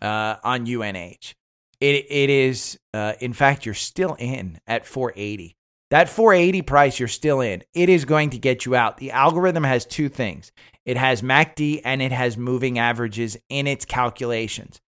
[0.00, 1.34] uh, on UNH.
[1.80, 5.56] It it is uh, in fact you're still in at 480.
[5.92, 7.62] That 480 price you're still in.
[7.74, 8.96] It is going to get you out.
[8.96, 10.50] The algorithm has two things.
[10.86, 14.80] It has MACD and it has moving averages in its calculations.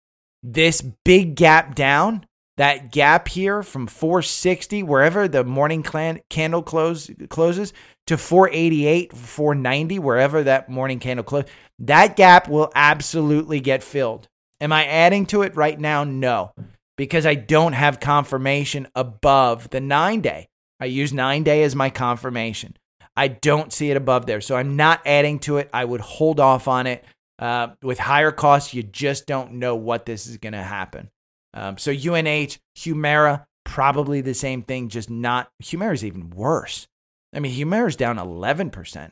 [0.43, 2.25] This big gap down,
[2.57, 5.83] that gap here from 460 wherever the morning
[6.31, 7.75] candle close closes
[8.07, 14.27] to 488, 490 wherever that morning candle closes, that gap will absolutely get filled.
[14.59, 16.03] Am I adding to it right now?
[16.03, 16.53] No
[16.97, 20.49] because I don't have confirmation above the nine day.
[20.85, 22.77] I use nine day as my confirmation.
[23.17, 24.43] I don't see it above there.
[24.43, 25.71] So I'm not adding to it.
[25.73, 27.03] I would hold off on it.
[27.39, 31.09] Uh, with higher costs, you just don't know what this is going to happen.
[31.55, 35.49] Um, so UNH, Humana, probably the same thing, just not.
[35.61, 36.87] Humana is even worse.
[37.35, 39.11] I mean, Humana is down 11%,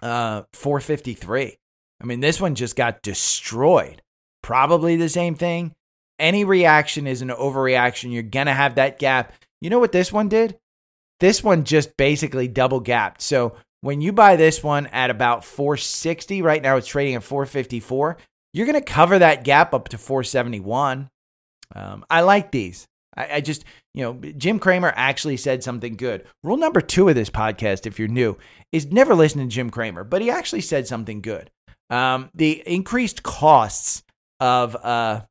[0.00, 1.58] uh, 453.
[2.00, 4.00] I mean, this one just got destroyed.
[4.42, 5.74] Probably the same thing
[6.18, 8.12] any reaction is an overreaction.
[8.12, 9.32] You're going to have that gap.
[9.60, 10.58] You know what this one did?
[11.20, 13.22] This one just basically double gapped.
[13.22, 18.18] So when you buy this one at about 460, right now it's trading at 454,
[18.52, 21.08] you're going to cover that gap up to 471.
[21.74, 22.86] Um, I like these.
[23.16, 23.64] I, I just,
[23.94, 26.26] you know, Jim Cramer actually said something good.
[26.42, 28.36] Rule number two of this podcast, if you're new,
[28.72, 31.50] is never listen to Jim Cramer, but he actually said something good.
[31.88, 34.02] Um, the increased costs
[34.40, 35.22] of uh,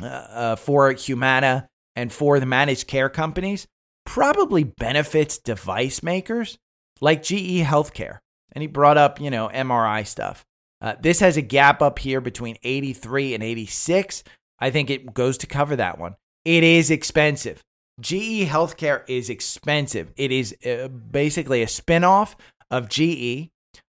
[0.00, 3.66] uh, uh, for Humana and for the managed care companies
[4.06, 6.56] probably benefits device makers
[7.00, 8.18] like GE Healthcare.
[8.52, 10.44] And he brought up, you know, MRI stuff.
[10.80, 14.22] Uh, this has a gap up here between 83 and 86.
[14.60, 16.14] I think it goes to cover that one.
[16.44, 17.64] It is expensive.
[18.00, 20.12] GE Healthcare is expensive.
[20.16, 22.36] It is uh, basically a spinoff
[22.70, 23.50] of GE.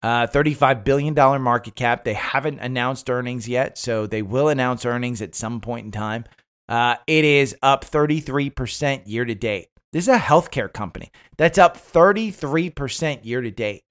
[0.02, 2.06] Uh, $35 billion market cap.
[2.06, 6.24] They haven't announced earnings yet, so they will announce earnings at some point in time.
[6.70, 9.70] Uh, it is up 33% year to date.
[9.92, 13.84] This is a healthcare company that's up 33% year to date.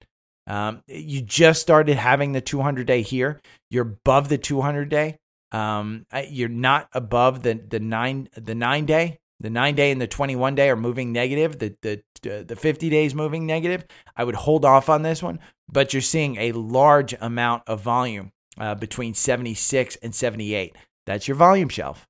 [0.47, 3.41] Um, you just started having the 200 day here.
[3.69, 5.17] You're above the 200 day.
[5.51, 9.19] Um, you're not above the the nine the nine day.
[9.41, 11.59] The nine day and the 21 day are moving negative.
[11.59, 12.03] The the
[12.43, 13.85] the 50 days moving negative.
[14.15, 15.39] I would hold off on this one,
[15.71, 20.75] but you're seeing a large amount of volume uh, between 76 and 78.
[21.05, 22.08] That's your volume shelf.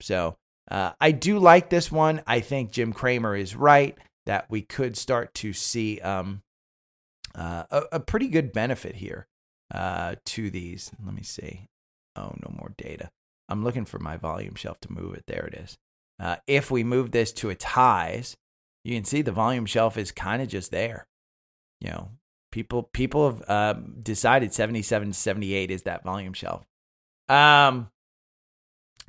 [0.00, 0.36] So
[0.70, 2.22] uh, I do like this one.
[2.26, 6.42] I think Jim Cramer is right that we could start to see um,
[7.34, 9.26] uh, a, a, pretty good benefit here
[9.72, 10.90] uh, to these.
[11.04, 11.66] Let me see.
[12.16, 13.10] Oh, no more data.
[13.48, 15.24] I'm looking for my volume shelf to move it.
[15.26, 15.76] There it is.
[16.18, 18.36] Uh, if we move this to its highs,
[18.84, 21.06] you can see the volume shelf is kind of just there.
[21.80, 22.10] You know,
[22.52, 26.64] people people have uh, decided 77 to 78 is that volume shelf.
[27.28, 27.90] Um,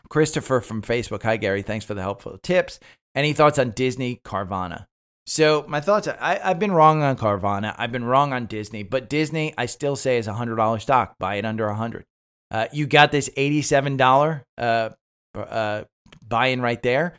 [0.10, 1.24] Christopher from Facebook.
[1.24, 1.62] Hi, Gary.
[1.62, 2.80] Thanks for the helpful tips.
[3.16, 4.86] Any thoughts on Disney Carvana?
[5.26, 6.08] So my thoughts.
[6.08, 7.74] I, I've been wrong on Carvana.
[7.78, 11.16] I've been wrong on Disney, but Disney I still say is a hundred dollar stock.
[11.20, 12.06] Buy it under a hundred.
[12.52, 14.90] Uh, you got this eighty seven dollar uh,
[15.34, 15.84] uh,
[16.28, 17.16] buy in right there.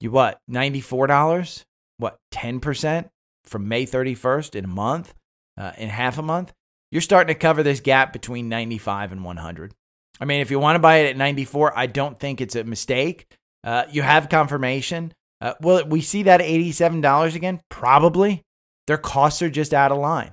[0.00, 1.64] You what ninety four dollars?
[1.98, 3.08] What ten percent
[3.44, 5.14] from May thirty first in a month?
[5.56, 6.52] Uh, in half a month?
[6.90, 9.74] You're starting to cover this gap between ninety five and one hundred.
[10.20, 12.64] I mean, if you want to buy it at 94, I don't think it's a
[12.64, 13.26] mistake.
[13.64, 15.12] Uh, you have confirmation.
[15.40, 17.60] Uh, will we see that $87 again?
[17.68, 18.42] Probably.
[18.86, 20.32] Their costs are just out of line.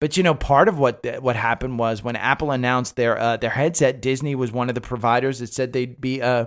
[0.00, 3.48] But you know, part of what what happened was when Apple announced their uh, their
[3.48, 6.46] headset, Disney was one of the providers that said they'd be uh,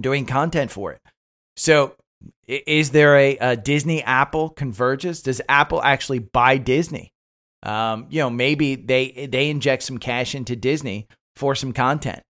[0.00, 1.00] doing content for it.
[1.56, 1.94] So,
[2.48, 5.20] is there a, a Disney Apple convergence?
[5.20, 7.12] Does Apple actually buy Disney?
[7.62, 12.22] Um, you know, maybe they they inject some cash into Disney for some content.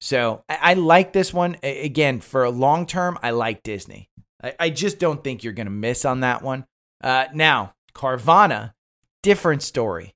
[0.00, 1.56] So I, I like this one.
[1.62, 4.08] Again, for a long term, I like Disney.
[4.42, 6.66] I, I just don't think you're going to miss on that one.
[7.02, 8.72] Uh, now, Carvana,
[9.22, 10.14] different story.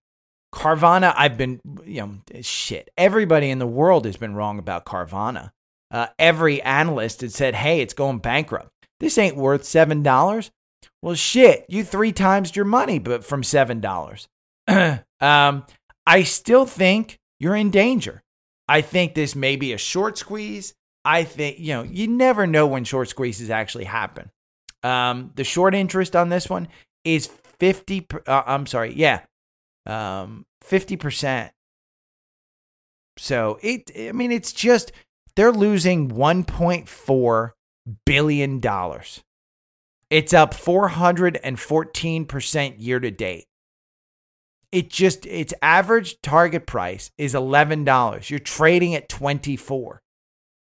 [0.55, 2.91] Carvana, I've been, you know, shit.
[2.97, 5.51] Everybody in the world has been wrong about Carvana.
[5.91, 8.71] Uh, every analyst had said, hey, it's going bankrupt.
[8.99, 10.51] This ain't worth $7.
[11.03, 14.27] Well, shit, you three times your money, but from $7.
[15.21, 15.65] um,
[16.07, 18.23] I still think you're in danger.
[18.69, 20.75] I think this may be a short squeeze.
[21.05, 24.31] I think, you know, you never know when short squeezes actually happen.
[24.85, 26.69] Um, the short interest on this one
[27.05, 29.23] is 50, uh, I'm sorry, yeah,
[29.87, 31.51] um, 50%.
[33.17, 34.93] So it, I mean, it's just,
[35.35, 37.51] they're losing $1.4
[38.07, 38.61] billion.
[40.11, 43.47] It's up 414% year to date
[44.73, 48.31] it just its average target price is $11.
[48.31, 50.01] You're trading at 24.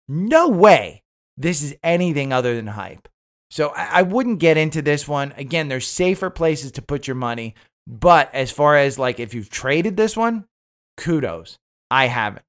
[0.08, 1.02] No way
[1.36, 3.08] this is anything other than hype.
[3.50, 5.32] So I, wouldn't get into this one.
[5.36, 7.54] Again, there's safer places to put your money.
[7.86, 10.44] But as far as like if you've traded this one,
[10.96, 11.58] kudos.
[11.90, 12.44] I haven't.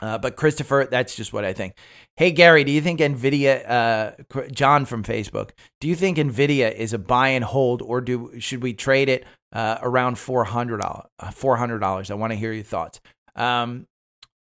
[0.00, 1.74] Uh, but Christopher, that's just what I think.
[2.16, 3.68] Hey Gary, do you think Nvidia?
[3.68, 4.12] Uh,
[4.50, 8.62] John from Facebook, do you think Nvidia is a buy and hold, or do should
[8.62, 11.06] we trade it uh, around four hundred dollars?
[11.18, 12.10] Uh, four hundred dollars.
[12.10, 13.00] I want to hear your thoughts.
[13.36, 13.86] Um,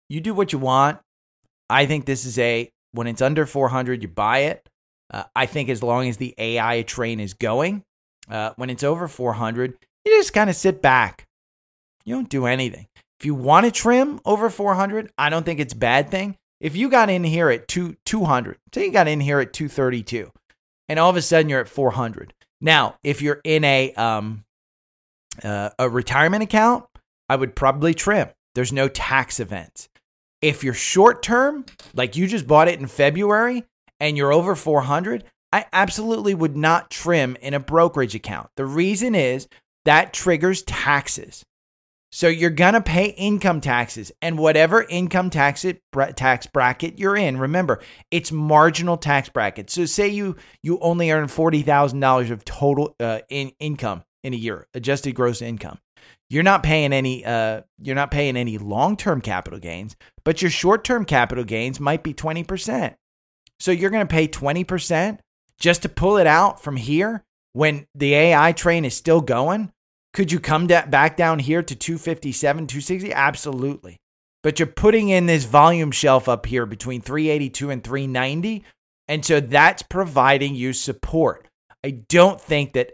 [0.10, 1.00] you do what you want.
[1.70, 4.67] I think this is a when it's under four hundred, you buy it.
[5.12, 7.84] Uh, I think as long as the AI train is going,
[8.30, 11.26] uh, when it's over four hundred, you just kind of sit back.
[12.06, 12.88] You don't do anything.
[13.20, 16.38] If you want to trim over 400, I don't think it's a bad thing.
[16.60, 20.32] If you got in here at two, 200, say you got in here at 232,
[20.90, 22.34] and all of a sudden you're at 400.
[22.62, 24.44] Now, if you're in a um,
[25.44, 26.86] uh, a retirement account,
[27.30, 28.30] I would probably trim.
[28.56, 29.88] There's no tax event.
[30.42, 33.64] If you're short term, like you just bought it in February
[34.00, 38.50] and you're over 400, I absolutely would not trim in a brokerage account.
[38.56, 39.48] The reason is
[39.86, 41.44] that triggers taxes.
[42.12, 45.82] So you're going to pay income taxes and whatever income tax it,
[46.15, 47.38] tax bracket you're in.
[47.38, 49.70] Remember, it's marginal tax bracket.
[49.70, 54.67] So say you you only earn $40,000 of total uh, in income in a year,
[54.74, 55.80] adjusted gross income.
[56.30, 61.06] You're not paying any uh, you're not paying any long-term capital gains, but your short-term
[61.06, 62.96] capital gains might be 20%.
[63.60, 65.20] So you're going to pay 20%
[65.60, 69.72] just to pull it out from here when the AI train is still going
[70.18, 73.14] could you come da- back down here to 257, 260?
[73.14, 73.98] Absolutely.
[74.42, 78.64] But you're putting in this volume shelf up here between 382 and 390.
[79.08, 81.48] And so that's providing you support.
[81.84, 82.94] I don't think that,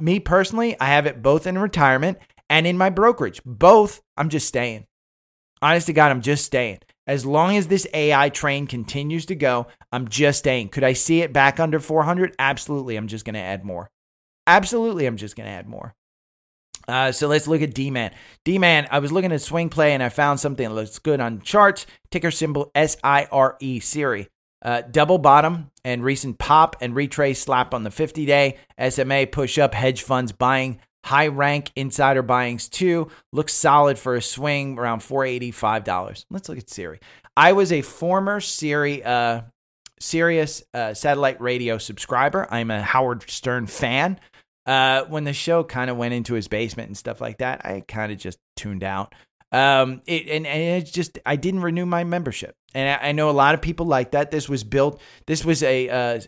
[0.00, 3.42] me personally, I have it both in retirement and in my brokerage.
[3.44, 4.86] Both, I'm just staying.
[5.62, 6.78] Honest to God, I'm just staying.
[7.08, 10.68] As long as this AI train continues to go, I'm just staying.
[10.68, 12.36] Could I see it back under 400?
[12.38, 12.94] Absolutely.
[12.94, 13.90] I'm just going to add more.
[14.46, 15.06] Absolutely.
[15.06, 15.96] I'm just going to add more.
[16.88, 18.12] Uh, so let's look at D Man.
[18.44, 21.20] D Man, I was looking at swing play and I found something that looks good
[21.20, 21.86] on charts.
[22.10, 24.28] Ticker symbol S I R E Siri.
[24.64, 28.58] Uh, double bottom and recent pop and retrace slap on the 50 day.
[28.88, 33.10] SMA push up hedge funds buying high rank insider buyings too.
[33.32, 36.24] Looks solid for a swing around $485.
[36.30, 37.00] Let's look at Siri.
[37.36, 39.42] I was a former Siri, uh,
[39.98, 42.46] Sirius uh, satellite radio subscriber.
[42.50, 44.20] I'm a Howard Stern fan.
[44.66, 47.82] Uh, when the show kind of went into his basement and stuff like that, I
[47.86, 49.14] kind of just tuned out.
[49.50, 52.54] Um, it, and, and it's just I didn't renew my membership.
[52.74, 54.30] And I, I know a lot of people like that.
[54.30, 56.20] This was built, this was a uh,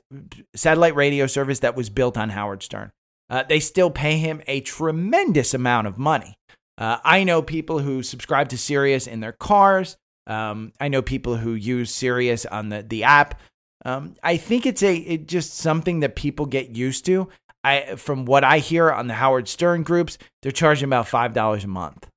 [0.55, 2.91] satellite radio service that was built on Howard Stern.
[3.31, 6.37] Uh, they still pay him a tremendous amount of money.
[6.77, 9.97] Uh, I know people who subscribe to Sirius in their cars.
[10.27, 13.41] Um, I know people who use Sirius on the, the app.
[13.85, 17.29] Um, I think it's a it just something that people get used to.
[17.65, 21.65] I from what I hear on the Howard Stern groups, they're charging about five dollars
[21.65, 22.09] a month.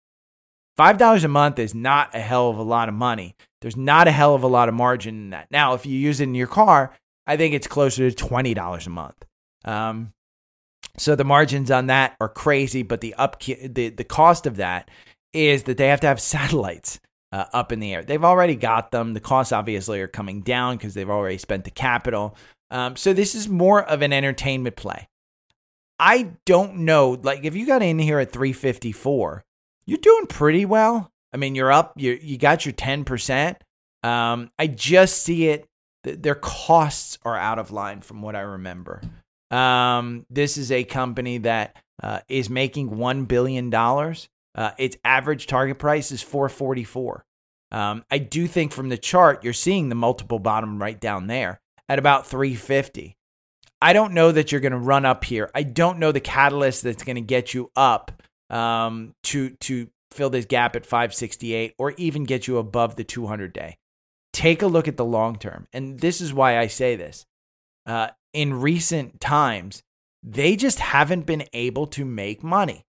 [0.75, 3.35] Five dollars a month is not a hell of a lot of money.
[3.61, 5.47] There's not a hell of a lot of margin in that.
[5.49, 6.93] Now, if you use it in your car,
[7.25, 9.25] I think it's closer to twenty dollars a month.
[9.65, 10.13] Um,
[10.97, 14.91] so the margins on that are crazy, but the up the the cost of that
[15.33, 16.99] is that they have to have satellites
[17.31, 18.03] uh, up in the air.
[18.03, 19.13] They've already got them.
[19.13, 22.35] The costs obviously are coming down because they've already spent the capital.
[22.71, 25.07] Um, so this is more of an entertainment play.
[25.99, 27.17] I don't know.
[27.21, 29.43] Like if you got in here at 354,
[29.85, 31.11] you're doing pretty well.
[31.33, 31.93] I mean, you're up.
[31.97, 33.57] You you got your 10 percent.
[34.03, 35.65] Um, I just see it.
[36.03, 39.01] Th- their costs are out of line from what I remember.
[39.51, 44.29] Um, this is a company that uh, is making one billion dollars.
[44.55, 47.23] Uh, its average target price is 444.
[47.71, 51.59] Um, I do think from the chart, you're seeing the multiple bottom right down there
[51.89, 53.16] at about 350.
[53.81, 55.51] I don't know that you're going to run up here.
[55.53, 60.29] I don't know the catalyst that's going to get you up um, to to fill
[60.29, 63.77] this gap at 568 or even get you above the 200 day.
[64.33, 67.25] Take a look at the long term, and this is why I say this.
[67.85, 69.83] Uh, in recent times,
[70.23, 72.83] they just haven't been able to make money.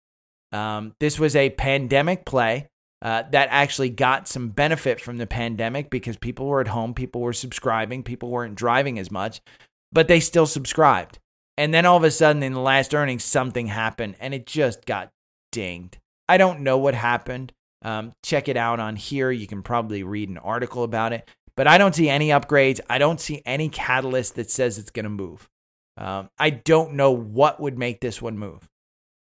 [0.52, 2.68] Um, this was a pandemic play
[3.02, 7.20] uh, that actually got some benefit from the pandemic because people were at home, people
[7.20, 9.40] were subscribing, people weren't driving as much,
[9.96, 11.18] but they still subscribed.
[11.56, 14.84] And then all of a sudden, in the last earnings, something happened and it just
[14.84, 15.10] got
[15.50, 15.96] dinged.
[16.28, 17.54] I don't know what happened.
[17.80, 19.30] Um, check it out on here.
[19.30, 21.26] You can probably read an article about it,
[21.56, 22.78] but I don't see any upgrades.
[22.90, 25.48] I don't see any catalyst that says it's going to move.
[25.96, 28.68] Um, I don't know what would make this one move.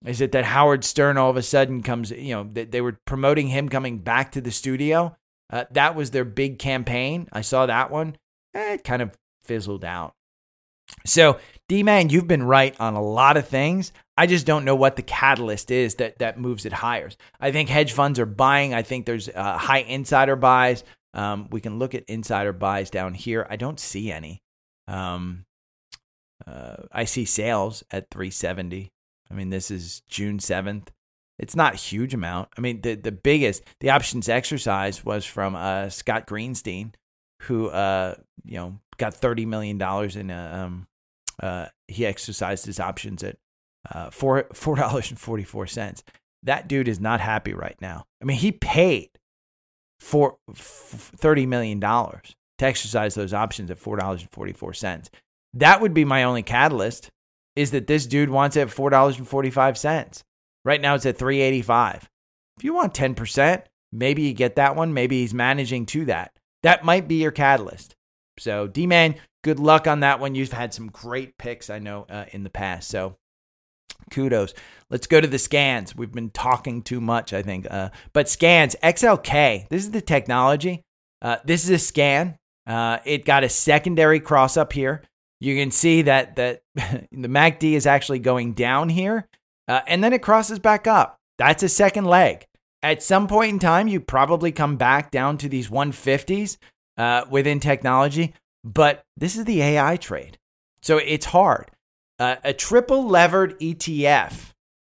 [0.06, 3.00] Is it that Howard Stern all of a sudden comes, you know, they, they were
[3.06, 5.18] promoting him coming back to the studio?
[5.52, 7.28] Uh, that was their big campaign.
[7.34, 8.18] I saw that one.
[8.54, 10.14] Eh, it kind of fizzled out.
[11.06, 13.92] So, D Man, you've been right on a lot of things.
[14.18, 17.10] I just don't know what the catalyst is that that moves it higher.
[17.40, 18.74] I think hedge funds are buying.
[18.74, 20.84] I think there's uh, high insider buys.
[21.14, 23.48] Um, we can look at insider buys down here.
[23.50, 24.42] I don't see any.
[24.88, 25.46] Um,
[26.46, 28.92] uh, I see sales at 370.
[29.30, 30.88] I mean, this is June 7th.
[31.38, 32.50] It's not a huge amount.
[32.58, 36.94] I mean, the, the biggest, the options exercise was from uh, Scott Greenstein,
[37.44, 40.88] who, uh, you know, got $30 million in, a, um,
[41.42, 43.38] uh, he exercised his options at
[43.92, 46.04] uh, four, $4.44.
[46.44, 48.06] That dude is not happy right now.
[48.22, 49.10] I mean, he paid
[50.00, 55.10] for $30 million to exercise those options at $4.44.
[55.56, 57.10] That would be my only catalyst
[57.56, 60.24] is that this dude wants it at $4.45.
[60.64, 62.10] Right now it's at 385.
[62.58, 64.94] If you want 10%, maybe you get that one.
[64.94, 66.34] Maybe he's managing to that.
[66.64, 67.96] That might be your catalyst.
[68.40, 70.36] So, D Man, good luck on that one.
[70.36, 72.90] You've had some great picks, I know, uh, in the past.
[72.90, 73.18] So,
[74.12, 74.54] kudos.
[74.90, 75.96] Let's go to the scans.
[75.96, 77.68] We've been talking too much, I think.
[77.70, 80.84] Uh, but scans, XLK, this is the technology.
[81.22, 82.38] Uh, this is a scan.
[82.66, 85.04] Uh, it got a secondary cross up here
[85.40, 89.28] you can see that that the MACD is actually going down here,
[89.68, 91.18] uh, and then it crosses back up.
[91.38, 92.46] That's a second leg.
[92.82, 96.58] At some point in time, you probably come back down to these 150s
[97.00, 98.34] uh, within technology,
[98.64, 100.38] but this is the AI trade,
[100.84, 101.72] so it's hard.
[102.20, 104.52] Uh, a triple levered ETF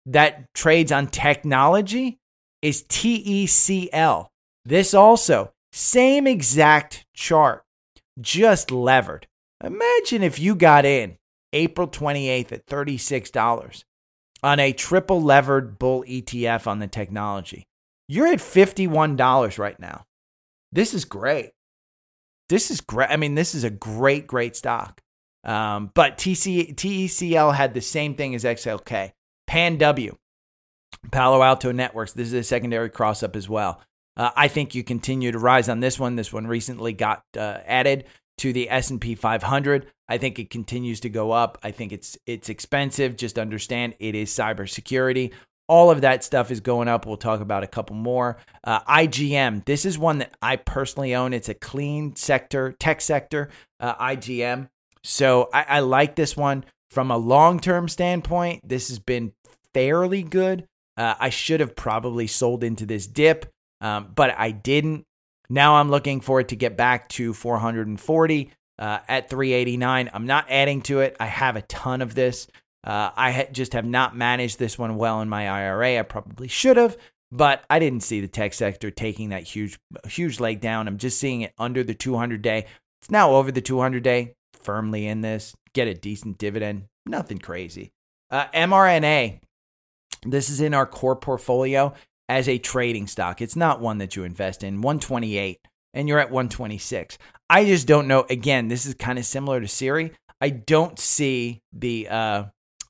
[0.07, 2.17] that trades on technology
[2.63, 4.27] is TECL.
[4.65, 7.63] This also same exact chart,
[8.19, 9.27] just levered.
[9.63, 11.17] Imagine if you got in
[11.53, 13.83] April 28th at $36
[14.41, 17.67] on a triple levered bull ETF on the technology.
[18.07, 20.05] You're at $51 right now.
[20.71, 21.51] This is great.
[22.51, 23.09] This is great.
[23.09, 24.99] I mean, this is a great, great stock.
[25.45, 29.13] Um, but TC, TECL had the same thing as XLK.
[29.47, 30.17] Pan W,
[31.13, 32.11] Palo Alto Networks.
[32.11, 33.81] This is a secondary cross up as well.
[34.17, 36.17] Uh, I think you continue to rise on this one.
[36.17, 38.03] This one recently got uh, added
[38.39, 39.87] to the S&P 500.
[40.09, 41.57] I think it continues to go up.
[41.63, 43.15] I think it's it's expensive.
[43.15, 45.31] Just understand it is cybersecurity.
[45.71, 47.05] All of that stuff is going up.
[47.05, 48.35] We'll talk about a couple more.
[48.61, 49.63] Uh, IGM.
[49.63, 51.31] This is one that I personally own.
[51.31, 53.47] It's a clean sector, tech sector.
[53.79, 54.67] Uh, IGM.
[55.01, 58.67] So I, I like this one from a long term standpoint.
[58.67, 59.31] This has been
[59.73, 60.67] fairly good.
[60.97, 63.49] Uh, I should have probably sold into this dip,
[63.79, 65.05] um, but I didn't.
[65.49, 70.09] Now I'm looking for it to get back to 440 uh, at 389.
[70.13, 71.15] I'm not adding to it.
[71.17, 72.47] I have a ton of this.
[72.83, 75.99] Uh, I ha- just have not managed this one well in my IRA.
[75.99, 76.97] I probably should have,
[77.31, 80.87] but I didn't see the tech sector taking that huge, huge leg down.
[80.87, 82.65] I'm just seeing it under the 200 day.
[83.01, 85.55] It's now over the 200 day, firmly in this.
[85.73, 86.85] Get a decent dividend.
[87.05, 87.91] Nothing crazy.
[88.29, 89.39] Uh, mRNA.
[90.23, 91.93] This is in our core portfolio
[92.29, 93.41] as a trading stock.
[93.41, 94.81] It's not one that you invest in.
[94.81, 95.59] 128
[95.93, 97.17] and you're at 126.
[97.49, 98.25] I just don't know.
[98.29, 100.13] Again, this is kind of similar to Siri.
[100.39, 102.43] I don't see the uh,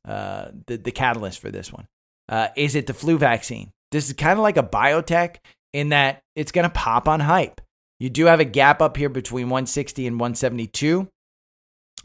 [0.08, 1.88] uh, the, the catalyst for this one.
[2.30, 3.72] Uh, is it the flu vaccine?
[3.92, 5.38] This is kind of like a biotech
[5.74, 7.62] in that it's going to pop on hype.
[8.00, 11.08] You do have a gap up here between 160 and 172.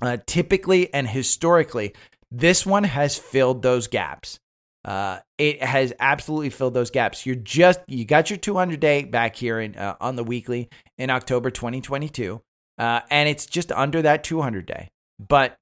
[0.03, 1.95] Uh, typically and historically,
[2.31, 4.39] this one has filled those gaps.
[4.85, 7.27] Uh, it has absolutely filled those gaps.
[7.27, 11.11] You're just you got your 200 day back here in uh, on the weekly in
[11.11, 12.41] October 2022,
[12.79, 14.89] uh, and it's just under that 200 day.
[15.19, 15.57] But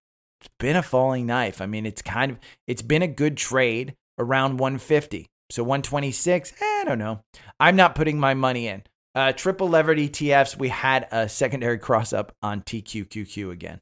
[0.45, 1.61] it's been a falling knife.
[1.61, 5.27] I mean, it's kind of it's been a good trade around 150.
[5.51, 7.21] So 126, eh, I don't know.
[7.61, 8.83] I'm not putting my money in.
[9.15, 13.81] Uh, triple levered ETFs, we had a secondary cross up on TQQQ again.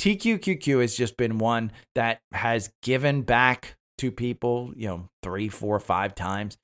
[0.00, 5.80] TQQQ has just been one that has given back to people, you know, three, four,
[5.80, 6.58] five times.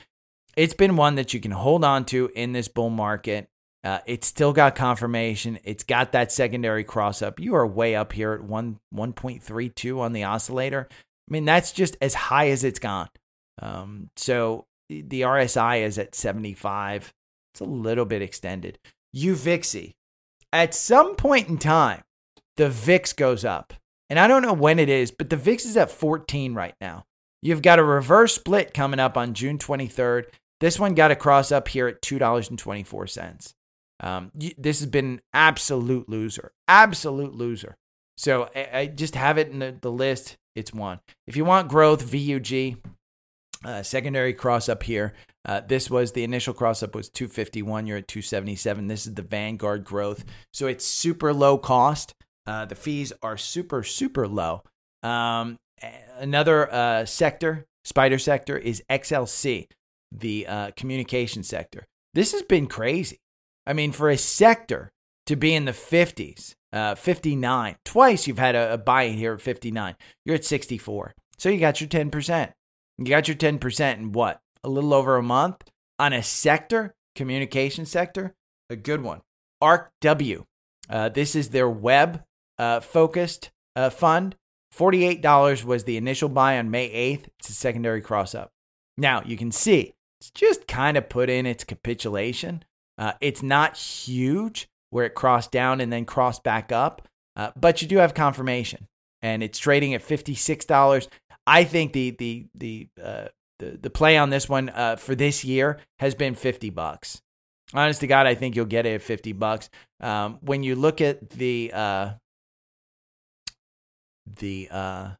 [0.56, 3.48] It's been one that you can hold on to in this bull market.
[3.84, 5.58] Uh, it's still got confirmation.
[5.64, 7.40] It's got that secondary cross up.
[7.40, 10.88] You are way up here at one one point three two on the oscillator.
[10.90, 13.08] I mean, that's just as high as it's gone.
[13.60, 17.12] Um, so the RSI is at 75.
[17.54, 18.78] It's a little bit extended.
[19.16, 19.94] UVIXI.
[20.52, 22.02] At some point in time,
[22.56, 23.72] the VIX goes up.
[24.10, 27.04] And I don't know when it is, but the VIX is at 14 right now.
[27.40, 30.26] You've got a reverse split coming up on June 23rd.
[30.60, 33.54] This one got a cross up here at $2.24.
[34.02, 37.76] Um, this has been absolute loser, absolute loser.
[38.16, 40.36] So I, I just have it in the, the, list.
[40.54, 41.00] It's one.
[41.26, 42.76] If you want growth, VUG,
[43.64, 45.14] uh, secondary cross up here.
[45.44, 47.86] Uh, this was the initial cross up was 251.
[47.86, 48.86] You're at 277.
[48.86, 50.24] This is the Vanguard growth.
[50.52, 52.14] So it's super low cost.
[52.46, 54.62] Uh, the fees are super, super low.
[55.02, 55.58] Um,
[56.18, 59.68] another uh, sector, spider sector, is XLC,
[60.10, 61.86] the uh, communication sector.
[62.14, 63.18] This has been crazy.
[63.66, 64.90] I mean, for a sector
[65.26, 69.34] to be in the 50s, uh, 59, twice you've had a, a buy in here
[69.34, 69.96] at 59.
[70.24, 71.14] You're at 64.
[71.38, 72.52] So you got your 10%.
[72.98, 74.40] You got your 10% in what?
[74.64, 75.62] A little over a month
[75.98, 78.34] on a sector, communication sector,
[78.70, 79.20] a good one.
[79.62, 80.44] ARKW.
[80.88, 82.22] Uh, this is their web
[82.58, 84.36] uh, focused uh, fund.
[84.76, 87.26] $48 was the initial buy on May 8th.
[87.38, 88.50] It's a secondary cross up.
[88.96, 92.64] Now you can see it's just kind of put in its capitulation.
[92.98, 97.82] Uh, it's not huge where it crossed down and then crossed back up, uh, but
[97.82, 98.86] you do have confirmation,
[99.22, 101.08] and it's trading at fifty six dollars.
[101.46, 103.28] I think the the the uh,
[103.58, 107.20] the the play on this one uh, for this year has been fifty bucks.
[107.74, 109.70] Honest to God, I think you'll get it at fifty bucks.
[110.00, 112.10] Um, when you look at the uh,
[114.26, 115.10] the uh,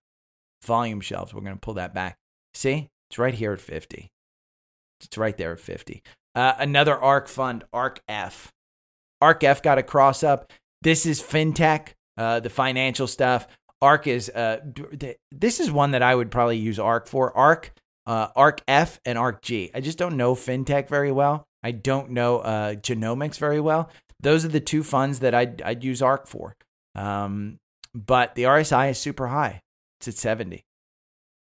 [0.63, 1.35] volume shelves.
[1.35, 2.19] We're going to pull that back.
[2.55, 4.11] See, it's right here at 50.
[5.01, 6.03] It's right there at 50.
[6.35, 8.53] Uh, another ARK fund, ARK F.
[9.21, 10.53] ARK F got a cross up.
[10.83, 13.47] This is fintech, uh, the financial stuff.
[13.81, 14.61] ARK is uh,
[15.31, 17.37] this is one that I would probably use ARK for.
[17.37, 17.73] ARK,
[18.07, 19.71] uh, ARK F, and ARK G.
[19.75, 21.47] I just don't know fintech very well.
[21.63, 23.91] I don't know uh, genomics very well.
[24.21, 26.57] Those are the two funds that I'd, I'd use ARK for.
[26.95, 27.59] Um,
[27.95, 29.61] but the RSI is super high.
[30.01, 30.65] It's at 70.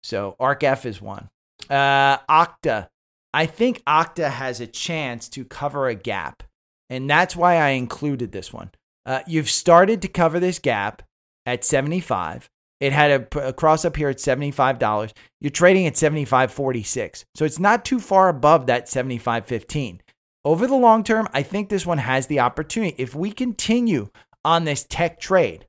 [0.03, 1.29] So ARKF is one.
[1.69, 2.89] Uh, Okta.
[3.33, 6.43] I think Okta has a chance to cover a gap.
[6.89, 8.71] And that's why I included this one.
[9.07, 11.03] Uh, you've started to cover this gap
[11.47, 12.51] at 75.
[12.81, 15.13] It had a, a, cross up here at $75.
[15.41, 17.25] You're trading at 75.46.
[17.35, 20.01] So it's not too far above that 75.15.
[20.45, 22.95] Over the long term, I think this one has the opportunity.
[22.99, 24.09] If we continue
[24.45, 25.67] on this tech trade,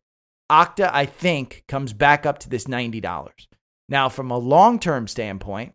[0.49, 3.30] Okta, I think, comes back up to this $90.
[3.89, 5.74] Now, from a long term standpoint,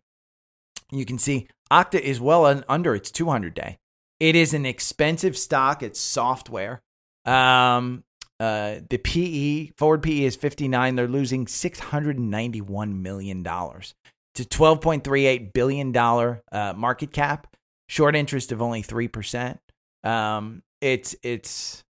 [0.91, 3.77] you can see Okta is well under its 200 day.
[4.19, 6.81] It is an expensive stock, it's software.
[7.25, 8.03] Um,
[8.39, 10.95] uh, the PE, forward PE is 59.
[10.95, 17.55] They're losing $691 million to $12.38 billion uh, market cap,
[17.89, 19.57] short interest of only 3%.
[20.03, 21.83] Um, it's, it's,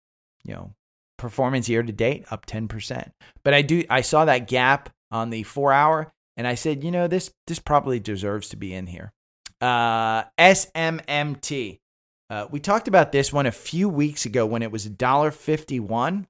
[0.43, 0.71] you know,
[1.17, 3.11] performance year to date up 10%.
[3.43, 6.91] But I do I saw that gap on the 4 hour and I said, "You
[6.91, 9.11] know, this this probably deserves to be in here."
[9.61, 11.79] Uh SMMT.
[12.29, 16.25] Uh, we talked about this one a few weeks ago when it was $1.51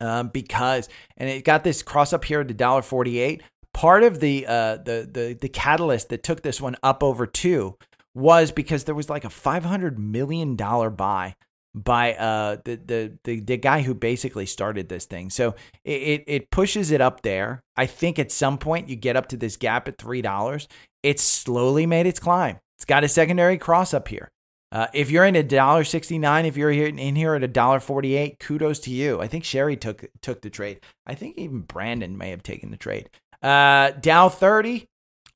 [0.00, 3.40] um, because, and it got this cross up here at $1.48.
[3.74, 7.76] Part of the, uh, the, the, the catalyst that took this one up over two
[8.14, 11.34] was because there was like a $500 million buy
[11.74, 15.30] by uh, the, the, the the guy who basically started this thing.
[15.30, 15.54] So
[15.84, 17.62] it, it pushes it up there.
[17.76, 20.68] I think at some point you get up to this gap at three dollars.
[21.02, 22.58] It's slowly made its climb.
[22.76, 24.28] It's got a secondary cross up here.
[24.70, 27.48] Uh, if you're in a dollar sixty nine, if you're here in here at a
[27.48, 29.20] dollar forty eight, kudos to you.
[29.20, 30.80] I think Sherry took took the trade.
[31.06, 33.08] I think even Brandon may have taken the trade.
[33.42, 34.86] Uh, Dow thirty,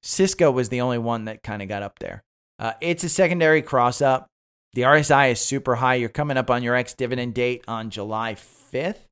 [0.03, 2.22] Cisco was the only one that kind of got up there.
[2.59, 4.26] Uh, it's a secondary cross up.
[4.77, 5.95] The RSI is super high.
[5.95, 9.09] You're coming up on your ex dividend date on July 5th.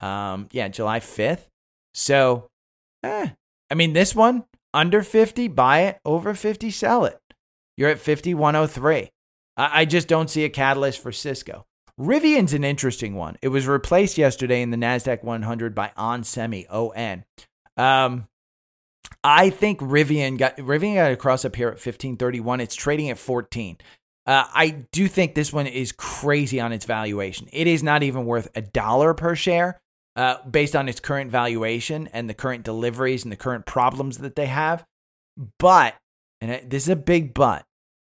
[0.00, 1.48] Um, yeah, July 5th.
[1.92, 2.48] So,
[3.02, 3.30] eh,
[3.68, 5.98] I mean, this one under 50, buy it.
[6.04, 7.18] Over 50, sell it.
[7.76, 9.10] You're at 5103.
[9.56, 11.66] I, I just don't see a catalyst for Cisco.
[11.98, 13.38] Rivian's an interesting one.
[13.42, 17.24] It was replaced yesterday in the NASDAQ 100 by onsemi, ON.
[17.76, 18.28] Um,
[19.24, 22.60] I think Rivian got Rivian got a cross up here at 1531.
[22.60, 23.78] It's trading at 14.
[24.28, 27.48] Uh, I do think this one is crazy on its valuation.
[27.50, 29.80] It is not even worth a dollar per share
[30.16, 34.36] uh, based on its current valuation and the current deliveries and the current problems that
[34.36, 34.84] they have.
[35.58, 35.96] But,
[36.42, 37.64] and this is a big but,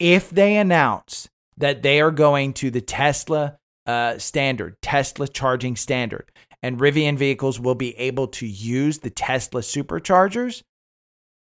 [0.00, 6.32] if they announce that they are going to the Tesla uh, standard, Tesla charging standard,
[6.60, 10.62] and Rivian vehicles will be able to use the Tesla superchargers,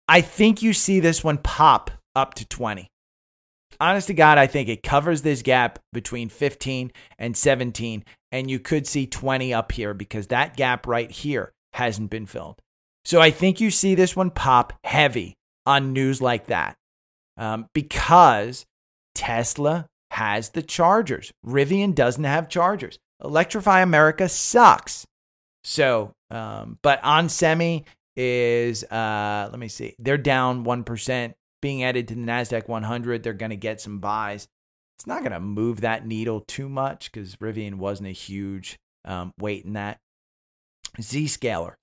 [0.09, 2.91] I think you see this one pop up to 20
[3.82, 8.04] honest to God, I think it covers this gap between 15 and 17.
[8.30, 12.60] And you could see 20 up here because that gap right here hasn't been filled.
[13.04, 15.34] So I think you see this one pop heavy
[15.66, 16.76] on news like that
[17.36, 18.64] um, because
[19.14, 21.32] Tesla has the chargers.
[21.44, 22.98] Rivian doesn't have chargers.
[23.24, 25.04] Electrify America sucks.
[25.64, 27.84] So, um, but onsemi
[28.16, 33.22] is, uh, let me see, they're down 1% being added to the NASDAQ 100.
[33.22, 34.48] They're going to get some buys.
[34.98, 39.32] It's not going to move that needle too much because Rivian wasn't a huge um,
[39.38, 39.98] weight in that.
[41.00, 41.74] Zscaler.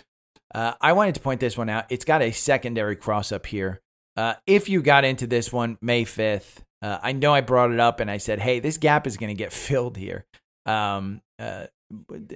[0.54, 1.86] Uh, I wanted to point this one out.
[1.90, 3.82] It's got a secondary cross up here.
[4.16, 7.80] Uh, if you got into this one May 5th, uh, I know I brought it
[7.80, 10.26] up and I said, hey, this gap is going to get filled here.
[10.66, 11.68] Um, uh,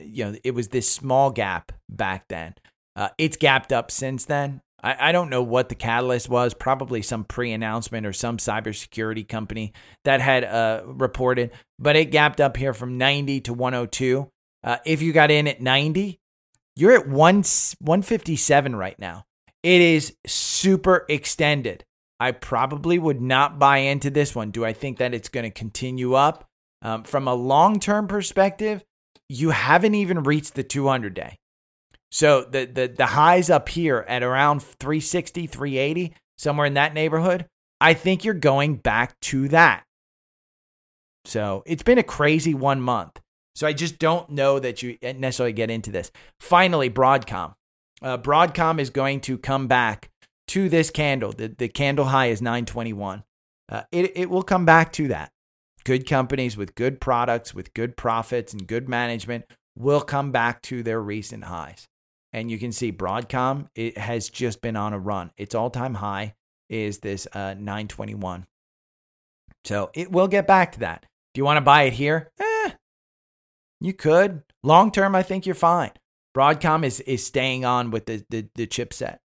[0.02, 2.56] you know, it was this small gap back then.
[2.96, 4.62] Uh, it's gapped up since then.
[4.84, 9.28] I, I don't know what the catalyst was, probably some pre announcement or some cybersecurity
[9.28, 9.74] company
[10.04, 14.30] that had uh, reported, but it gapped up here from 90 to 102.
[14.64, 16.20] Uh, if you got in at 90,
[16.76, 19.26] you're at 1, 157 right now.
[19.62, 21.86] It is super extended.
[22.20, 24.52] I probably would not buy into this one.
[24.52, 26.46] Do I think that it's going to continue up?
[26.82, 28.84] Um, from a long term perspective,
[29.30, 31.38] you haven't even reached the 200 day.
[32.14, 37.48] So the the the highs up here at around 360, 380, somewhere in that neighborhood,
[37.82, 39.84] I think you're going back to that.
[41.26, 43.20] So it's been a crazy one month.
[43.56, 46.12] So I just don't know that you necessarily get into this.
[46.40, 47.56] Finally, Broadcom.
[48.00, 50.12] Uh, Broadcom is going to come back
[50.50, 51.32] to this candle.
[51.32, 53.24] The, the candle high is 921.
[53.70, 55.32] Uh, it, it will come back to that.
[55.84, 59.46] Good companies with good products, with good profits and good management
[59.76, 61.88] will come back to their recent highs
[62.34, 65.32] and you can see Broadcom it has just been on a run.
[65.38, 66.34] Its all-time high
[66.70, 68.46] is this uh, 921.
[69.64, 71.06] So it will get back to that.
[71.34, 72.32] Do you want to buy it here?
[72.40, 72.72] Eh,
[73.80, 74.44] you could.
[74.64, 75.92] Long term, I think you're fine.
[76.36, 79.20] Broadcom is is staying on with the the, the chipset.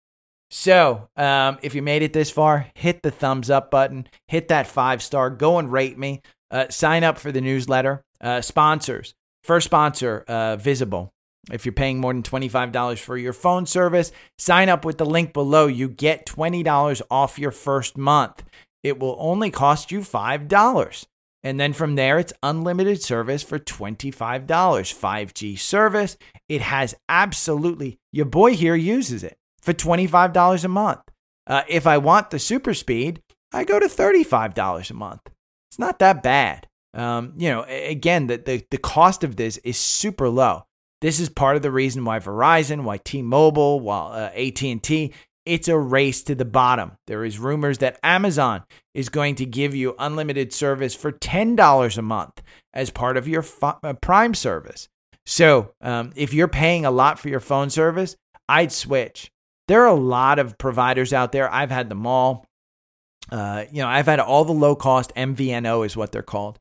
[0.50, 4.66] So um, if you made it this far, hit the thumbs up button, hit that
[4.66, 8.02] five star, go and rate me, uh, sign up for the newsletter.
[8.20, 9.14] Uh, sponsors.
[9.44, 11.12] First sponsor, uh, Visible.
[11.50, 15.32] If you're paying more than $25 for your phone service, sign up with the link
[15.32, 15.66] below.
[15.66, 18.44] You get $20 off your first month.
[18.82, 21.06] It will only cost you $5.
[21.42, 24.46] And then from there, it's unlimited service for $25.
[24.46, 26.16] 5G service.
[26.48, 31.00] It has absolutely, your boy here uses it for $25 a month.
[31.46, 33.22] Uh, if I want the super speed,
[33.52, 35.22] I go to $35 a month.
[35.70, 36.66] It's not that bad.
[36.94, 40.64] Um, you know, again, the, the, the cost of this is super low.
[41.00, 45.12] This is part of the reason why Verizon, why T-Mobile, while uh, AT&T,
[45.46, 46.92] it's a race to the bottom.
[47.06, 52.02] There is rumors that Amazon is going to give you unlimited service for $10 a
[52.02, 52.42] month
[52.74, 54.88] as part of your uh, Prime service.
[55.24, 58.16] So, um, if you're paying a lot for your phone service,
[58.48, 59.30] I'd switch.
[59.68, 61.52] There are a lot of providers out there.
[61.52, 62.46] I've had them all.
[63.30, 66.58] Uh, you know, I've had all the low cost MVNO is what they're called.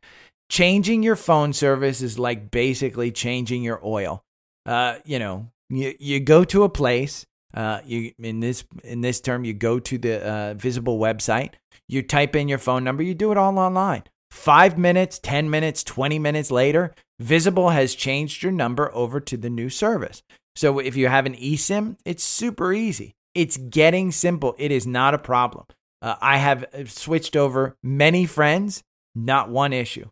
[0.50, 4.24] Changing your phone service is like basically changing your oil.
[4.68, 9.20] Uh, you know, you, you go to a place, uh, you in this in this
[9.22, 11.54] term, you go to the uh, visible website,
[11.88, 14.04] you type in your phone number, you do it all online.
[14.30, 19.50] Five minutes, 10 minutes, 20 minutes later, Visible has changed your number over to the
[19.50, 20.22] new service.
[20.56, 23.16] So if you have an eSIM, it's super easy.
[23.34, 24.56] It's getting simple.
[24.58, 25.66] It is not a problem.
[26.02, 28.84] Uh, I have uh, switched over many friends,
[29.16, 30.10] not one issue.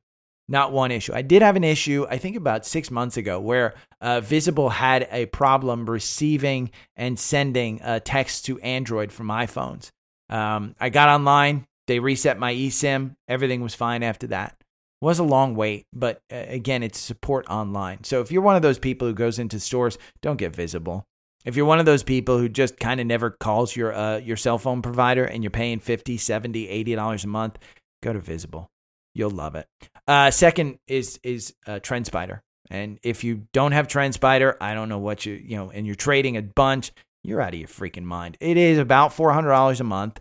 [0.47, 1.13] Not one issue.
[1.13, 5.07] I did have an issue, I think about six months ago, where uh, Visible had
[5.11, 9.89] a problem receiving and sending uh, text to Android from iPhones.
[10.29, 14.55] Um, I got online, they reset my eSIM, everything was fine after that.
[14.59, 18.03] It was a long wait, but uh, again, it's support online.
[18.03, 21.05] So if you're one of those people who goes into stores, don't get Visible.
[21.43, 24.35] If you're one of those people who just kind of never calls your uh, your
[24.37, 27.59] cell phone provider and you're paying 50, 70, 80 dollars a month,
[28.01, 28.67] go to Visible.
[29.15, 29.67] You'll love it.
[30.07, 32.41] Uh, second is is uh, TrendSpider.
[32.69, 35.95] And if you don't have TrendSpider, I don't know what you, you know, and you're
[35.95, 36.91] trading a bunch,
[37.23, 38.37] you're out of your freaking mind.
[38.39, 40.19] It is about $400 a month.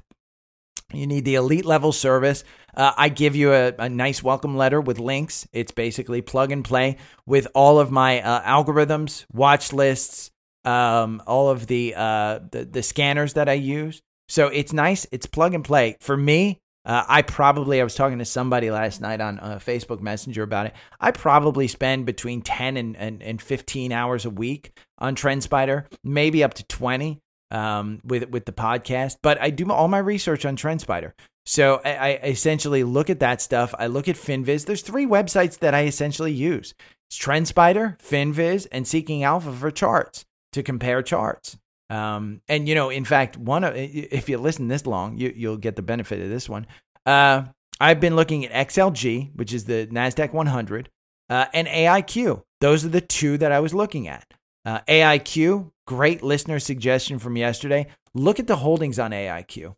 [0.93, 2.45] You need the elite level service.
[2.77, 5.49] Uh, I give you a, a, nice welcome letter with links.
[5.53, 10.31] It's basically plug and play with all of my uh, algorithms, watch lists,
[10.65, 14.03] um, all of the, uh, the the scanners that I use.
[14.29, 15.07] So it's nice.
[15.13, 16.61] It's plug and play for me.
[16.85, 20.67] Uh, I probably, I was talking to somebody last night on uh, Facebook Messenger about
[20.67, 20.75] it.
[21.01, 26.45] I probably spend between 10 and, and, and 15 hours a week on TrendSpider, maybe
[26.45, 27.21] up to 20
[27.51, 29.17] um, with, with the podcast.
[29.23, 31.13] But I do all my research on TrendSpider.
[31.47, 33.75] So I, I essentially look at that stuff.
[33.79, 34.67] I look at FinViz.
[34.67, 36.75] There's three websites that I essentially use.
[37.09, 41.59] It's TrendSpider, FinViz, and Seeking Alpha for charts to compare charts.
[41.91, 45.57] Um, and you know, in fact, one of if you listen this long, you, you'll
[45.57, 46.67] get the benefit of this one.
[47.07, 47.45] Uh,
[47.81, 50.89] I've been looking at XLG, which is the Nasdaq 100,
[51.29, 52.43] uh, and AIQ.
[52.61, 54.33] Those are the two that I was looking at.
[54.65, 57.87] Uh, AIQ, great listener suggestion from yesterday.
[58.15, 59.75] Look at the holdings on AIQ.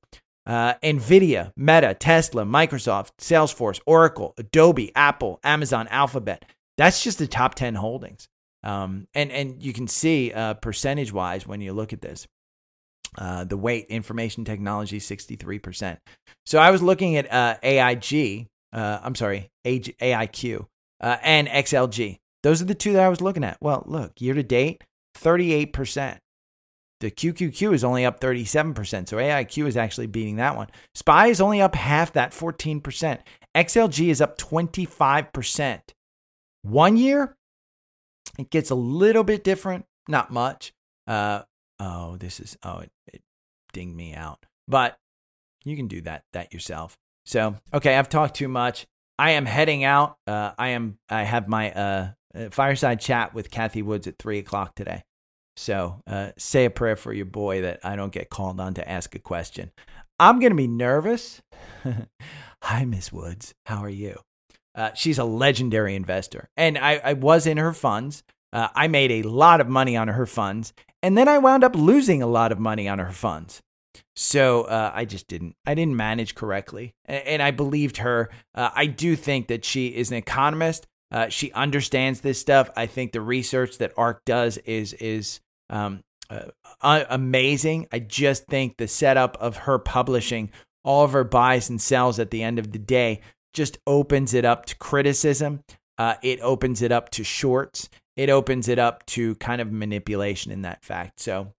[0.47, 6.45] Uh, Nvidia, Meta, Tesla, Microsoft, Salesforce, Oracle, Adobe, Apple, Amazon, Alphabet.
[6.77, 8.29] That's just the top 10 holdings.
[8.67, 12.27] Um, and and you can see uh, percentage wise when you look at this.
[13.17, 15.97] Uh, the weight, information technology, 63%.
[16.45, 20.67] So I was looking at uh, AIG, uh, I'm sorry, AIQ,
[21.01, 22.19] uh, and XLG.
[22.43, 23.57] Those are the two that I was looking at.
[23.63, 24.85] Well, look, year to date,
[25.17, 26.19] 38%.
[27.01, 29.09] The QQQ is only up 37%.
[29.09, 30.69] So AIQ is actually beating that one.
[30.95, 33.21] SPY is only up half that, 14%.
[33.55, 35.81] XLG is up 25%.
[36.63, 37.36] One year,
[38.39, 40.73] it gets a little bit different, not much.
[41.07, 41.43] Uh,
[41.81, 43.23] oh, this is, oh, it, it
[43.73, 44.45] dinged me out.
[44.69, 44.99] But
[45.65, 46.97] you can do that that yourself.
[47.25, 48.87] So, okay, I've talked too much.
[49.19, 50.17] I am heading out.
[50.27, 50.99] Uh, I am.
[51.09, 55.03] I have my uh, uh fireside chat with Cathie Woods at three o'clock today.
[55.57, 58.89] So uh, say a prayer for your boy that I don't get called on to
[58.89, 59.73] ask a question.
[60.19, 61.41] I'm gonna be nervous.
[62.63, 63.55] Hi, Miss Woods.
[63.65, 64.19] How are you?
[64.77, 66.49] Uh, she's a legendary investor.
[66.57, 68.23] And I, I was in her funds.
[68.53, 70.73] Uh, I made a lot of money on her funds.
[71.03, 73.63] And then I wound up losing a lot of money on her funds.
[74.15, 75.57] So uh, I just didn't.
[75.67, 78.31] I didn't manage correctly, and, and I believed her.
[78.55, 80.87] Uh, I do think that she is an economist.
[81.11, 82.71] Uh, she understands this stuff.
[82.77, 86.03] I think the research that ARK does is is um,
[86.81, 87.89] amazing.
[87.93, 90.51] I just think the setup of her publishing
[90.83, 93.21] all of her buys and sells at the end of the day
[93.57, 95.65] just opens it up to criticism.
[95.99, 97.89] Uh, it opens it up to shorts.
[98.17, 101.21] It opens it up to kind of manipulation in that fact.
[101.21, 101.53] So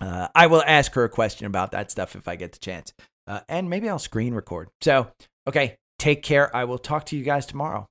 [0.00, 2.92] uh, I will ask her a question about that stuff if I get the chance.
[3.26, 4.68] Uh, and maybe I'll screen record.
[4.82, 5.08] So,
[5.46, 6.54] okay, take care.
[6.54, 7.86] I will talk to you guys tomorrow.